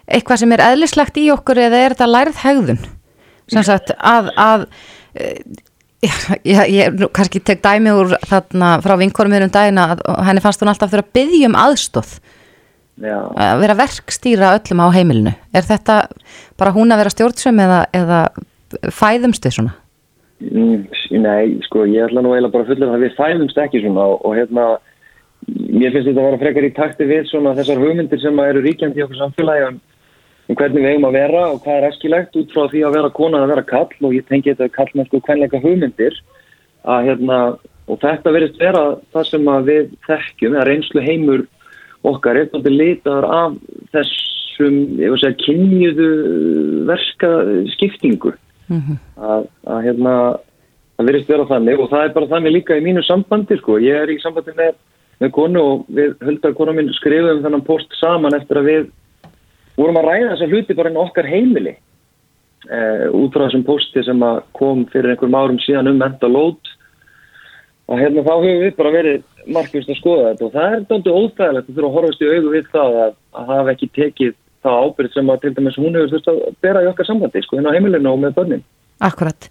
[0.06, 2.82] eitthvað sem er eðlislegt í okkur eða er þetta lærið hegðun?
[3.50, 4.66] Sem sagt að, að
[6.46, 10.62] já, ég kannski tek dæmi úr þarna frá vinkorum hér um dagina að henni fannst
[10.62, 12.12] hún alltaf fyrir að byggja um aðstóð.
[12.96, 13.16] Já.
[13.36, 15.32] Að vera verkstýra öllum á heimilinu.
[15.52, 15.98] Er þetta
[16.58, 18.20] bara hún að vera stjórnsum eða, eða
[18.94, 19.74] fæðumst þið svona?
[20.40, 20.86] Mm,
[21.22, 24.18] nei, sko, ég ætla nú eiginlega bara að fulla það við fæðumst ekki svona og,
[24.28, 24.66] og hérna,
[25.46, 29.00] mér finnst þetta að vera frekar í takti við svona þessar hugmyndir sem eru ríkjandi
[29.00, 29.76] í okkur samfélagi um,
[30.48, 33.12] um hvernig við eigum að vera og hvað er eskilegt út frá því að vera
[33.18, 36.18] kona að vera kall og ég tengi þetta kall með sko kvenleika hugmyndir
[36.86, 37.40] að hérna,
[37.86, 38.84] og þetta verist vera
[39.14, 41.44] það sem að við þekkjum, eða reynslu heimur
[42.06, 43.56] okkar þetta litaður af
[43.94, 46.10] þessum, ég segja, kynjuðu
[46.88, 47.30] verska
[47.74, 48.34] skiptingu.
[48.66, 48.98] Mm -hmm.
[49.22, 50.12] að, að hérna
[50.96, 51.80] það verðist vera þannig.
[51.80, 54.78] Og það er bara þannig líka í mínu sambandi sko, ég er í sambandi með,
[55.22, 58.86] með konu og við höldar konu minn skrifum þennan post saman eftir að við
[59.76, 64.24] vorum að ræða þessa hluti bara en okkar heimili eh, út frá þessum posti sem
[64.56, 66.72] kom fyrir einhverjum árum síðan um mentalót
[67.86, 69.24] og hérna þá hefur við bara verið
[69.56, 72.54] markvist að skoða þetta og það er doldið óþægilegt að þurfa að horfast í augu
[72.54, 74.34] við það að, að hafa ekki tekið
[74.66, 77.60] það ábyrð sem að til dæmis hún hefur þurft að bera í okkar sambandi sko
[77.60, 78.64] inn á heimilinu og með börnin.
[79.04, 79.48] Akkurat,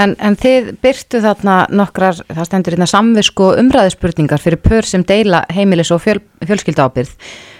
[0.00, 5.04] en, en þið byrtu þarna nokkrar, það stendur hérna samvisku og umræðispurningar fyrir pör sem
[5.04, 7.12] deila heimilis og fjöl, fjölskyldu ábyrð.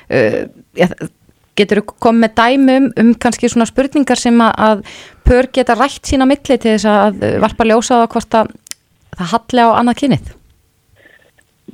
[0.06, 1.10] Uh,
[1.56, 4.82] getur þú komið dæmi um, kannski svona spurningar sem að, að
[5.28, 8.52] pör geta rætt sína milli til þess að varpa ljósa á hvort að
[9.16, 10.34] það halli á annað kynið?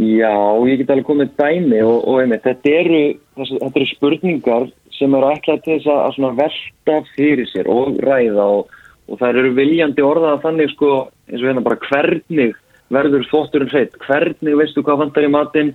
[0.02, 0.34] Já,
[0.66, 3.02] ég get alveg komið dæmi og, og einmitt, þetta eru,
[3.36, 8.78] þetta eru spurningar sem eru ætlað til þess að velta fyrir sér og ræða og,
[9.10, 10.90] og það eru viljandi orðaða þannig sko
[11.28, 12.54] eins og hérna bara hvernig
[12.92, 15.72] verður þótturinn hreitt, hvernig veistu hvað vantar í matinn,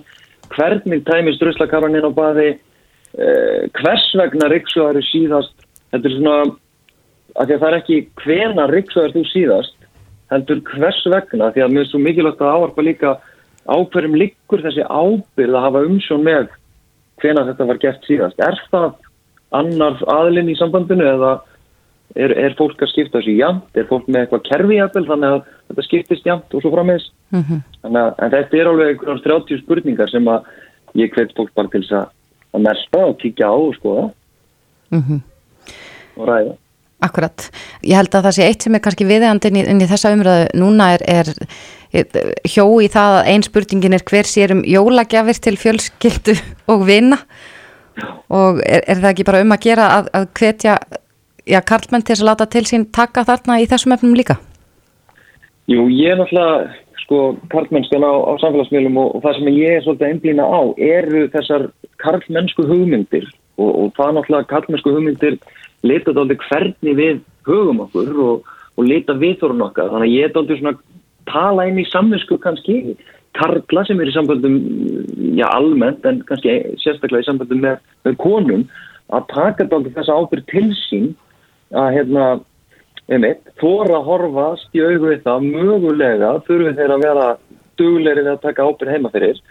[0.54, 2.50] hvernig tæmist ruslakarran inn á baði,
[3.18, 5.56] eh, hvers vegna riksjóðar er síðast,
[5.92, 6.38] þetta er svona,
[7.38, 9.76] að það er ekki hvena riksjóðar þú síðast,
[10.32, 13.18] heldur hvers vegna, því að mér er svo mikilvægt að áarpa líka
[13.68, 16.48] áhverjum liggur þessi ábyrð að hafa umsjón með
[17.22, 18.40] hvena þetta var gert síðast.
[18.40, 18.96] Er það
[19.58, 21.38] annar aðlinn í sambandinu eða
[22.16, 25.88] er, er fólk að skipta þessu jæmt, er fólk með eitthvað kerfijæfel þannig að þetta
[25.88, 27.64] skiptist jæmt og svo frammeðis mm -hmm.
[27.84, 30.45] en þetta er alveg einhverjum 30 spurningar sem að
[30.97, 32.08] ég hveit fólk bara til þess
[32.53, 34.10] að mersta og kíkja á og skoða.
[34.89, 35.22] Mm -hmm.
[36.18, 36.55] og ræða.
[36.97, 37.51] Akkurat,
[37.84, 40.47] ég held að það sé eitt sem er kannski viðeigandi inn, inn í þessa umröðu
[40.58, 41.28] núna er, er,
[41.93, 42.05] er
[42.41, 46.34] hjó í það að ein spurningin er hver sér um jólagjafir til fjölskyldu
[46.74, 47.20] og vina.
[48.30, 50.80] Og er, er það ekki bara um að gera að, að hvetja
[51.48, 54.38] já, karlmenn til að láta til sín taka þarna í þessum efnum líka?
[55.68, 56.76] Jú, ég er náttúrulega
[57.08, 61.24] sko karlmennskan á, á samfélagsmiðlum og, og það sem ég er svolítið einblýna á eru
[61.32, 61.70] þessar
[62.04, 63.28] karlmennsku hugmyndir
[63.58, 65.39] og, og það náttúrulega karlmennsku hugmyndir
[65.88, 70.41] þetta aldrei hvernig við hugum okkur og, og leta viðþórun okkar þannig að ég er
[70.41, 70.76] aldrei svona
[71.28, 72.98] tala inn í samvinsku kannski
[73.38, 74.58] karla sem er í samböndum
[75.38, 78.68] já almennt en kannski sérstaklega í samböndum með, með konum
[79.16, 81.08] að taka þetta þess að ábyrg til sín
[81.76, 82.28] að hérna
[83.07, 87.28] einmitt, þóra horfast í augu við það mögulega þurfum þeir að vera
[87.80, 89.41] dugleiri við að taka ábyrg heima fyrir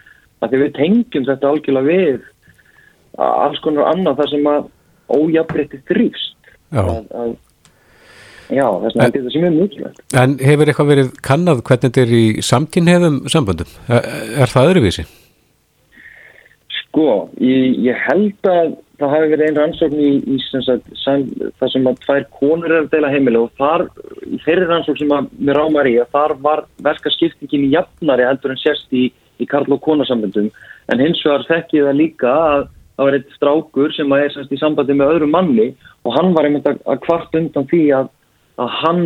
[0.42, 2.24] að því við tengjum þetta algjörlega við
[3.26, 4.70] alls konar annað þar sem að
[5.16, 7.36] ójafnbreytti þrýfst að, að
[8.52, 12.16] já, þess að þetta sem er mjög En hefur eitthvað verið kannad hvernig þetta er
[12.16, 13.70] í samkynhefum samböndum?
[13.88, 14.10] Er,
[14.44, 15.06] er það öðruvísi?
[16.82, 17.06] Sko,
[17.40, 21.26] ég, ég held að það hafi verið einn rannsókn í, í sagt, sam,
[21.60, 23.84] það sem að tvær konur er að deila heimilega og þar,
[24.24, 28.26] í þeirri rannsókn sem að mér ámar í að þar var verka skiptingin í jafnari
[28.26, 30.48] heldur en sérst í, í karl- og konasamböndum
[30.92, 32.66] en hins vegar þekkið það líka að
[32.96, 35.70] það var eitt strákur sem er sérst í sambandi með öðru manni
[36.06, 38.12] og hann var einmitt að, að kvart undan því að,
[38.62, 39.02] að hann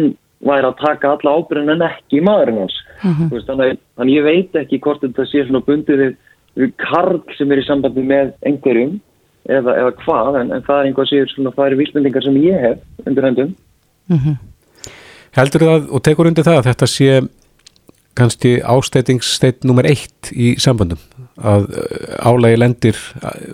[0.47, 2.76] væri að taka alla ábyrðin en ekki maðurinn hans.
[3.03, 3.30] Mm -hmm.
[3.34, 6.16] veist, þannig, þannig ég veit ekki hvort þetta sé svona bundið við,
[6.61, 9.01] við karl sem er í sambandi með einhverjum
[9.49, 12.64] eða, eða hvað en, en það er einhvað sér svona það eru vísmyndingar sem ég
[12.66, 13.55] hef undir hendum
[14.11, 14.38] mm -hmm.
[15.30, 17.20] Heldur það og tekur undir það að þetta sé
[18.18, 20.99] kannski ástætingssteitt nummer eitt í sambandum
[21.38, 21.70] að
[22.18, 22.97] álægi lendir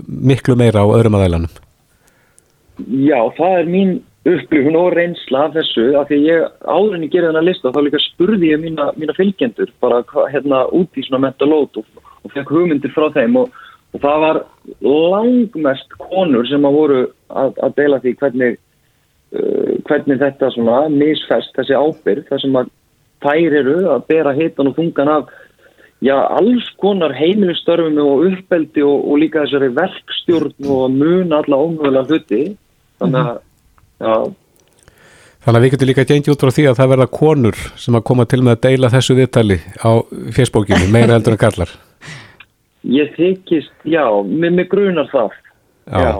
[0.08, 1.52] miklu meira á öðrum aðeilanum
[2.86, 3.92] Já, það er mín
[4.26, 7.80] upplifun og reynsla af þessu af því ég áður en ég gerði þennan lista þá
[7.84, 11.86] líka spurði ég mína, mína fylgjendur bara hérna út í svona mentalót og,
[12.24, 13.54] og fekk hugmyndir frá þeim og,
[13.94, 14.40] og það var
[14.82, 18.58] langmest konur sem að voru að, að deila því hvernig,
[19.36, 22.70] uh, hvernig þetta svona misfest þessi ábyrg þar sem að
[23.24, 25.32] þær eru að bera hitan og þungan af
[26.04, 32.10] já, alls konar heimilistörfum og uppbeldi og, og líka þessari verkstjórn og mun alla ómögulega
[32.10, 32.44] hluti
[33.00, 33.44] þannig að
[33.96, 34.12] Já.
[35.46, 38.06] Þannig að við getum líka gengið út frá því að það verða konur sem að
[38.10, 39.90] koma til með að deila þessu viðtali á
[40.36, 41.76] fjersbókinu, meira heldur en kallar.
[42.86, 45.34] Ég þykist, já, með mig grunar það.
[45.90, 46.12] Já, já.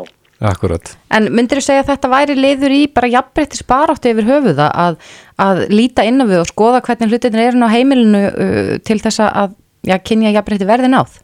[0.50, 0.94] akkurat.
[1.14, 4.98] En myndir þú segja að þetta væri leiður í bara jafnbreyttis baráttu yfir höfuða að,
[5.42, 9.22] að líta inn á við og skoða hvernig hlutin er á heimilinu uh, til þess
[9.26, 9.54] að
[9.86, 11.20] já, kynja jafnbreytti verði náð?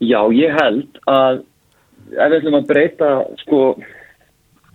[0.00, 1.42] Já, ég held að
[2.10, 3.08] ef við ætlum að breyta,
[3.44, 3.60] sko,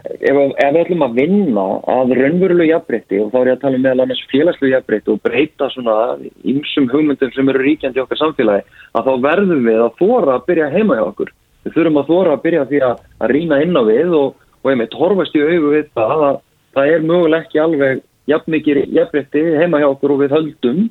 [0.04, 3.80] ef, ef við ætlum að vinna að raunverulegu jafnbreytti og þá er ég að tala
[3.80, 5.98] um meðal annars félagslegu jafnbreytti og breyta svona
[6.44, 8.66] ymsum hugmyndum sem eru ríkjandi okkar samfélagi
[8.96, 11.32] að þá verðum við að þóra að byrja heima hjá okkur.
[11.66, 14.72] Við þurfum að þóra að byrja því að, að rína inn á við og, og
[14.72, 16.42] einmitt horfast í auðu við það að
[16.76, 20.82] það er möguleg ekki alveg jafn mikið jafnbreytti heima hjá okkur og við höldum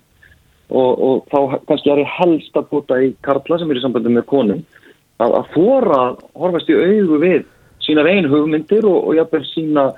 [0.70, 4.14] og, og þá kannski er ég helst að búta í karla sem er í sambandi
[4.14, 4.62] með konum
[5.20, 6.00] að, að þóra
[6.40, 7.42] horfast í auðu við
[7.84, 9.88] sína einn hugmyndir og, og jáfnveg sína,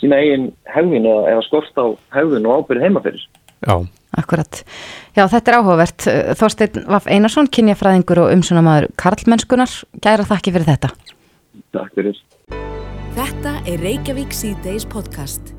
[0.00, 1.86] sína einn hefðin eða, eða skort á
[2.18, 3.26] hefðin og ábyrð heimaferðis.
[3.62, 3.76] Já.
[4.12, 4.58] Akkurat.
[5.16, 6.06] Já, þetta er áhugavert.
[6.36, 9.72] Þorstein Vaff Einarsson, kynjafræðingur og umsunamaður Karlmennskunar.
[10.04, 10.92] Gæra þakki fyrir þetta.
[11.72, 12.20] Takk fyrir.
[13.16, 15.54] Þetta er Reykjavík C-Days podcast.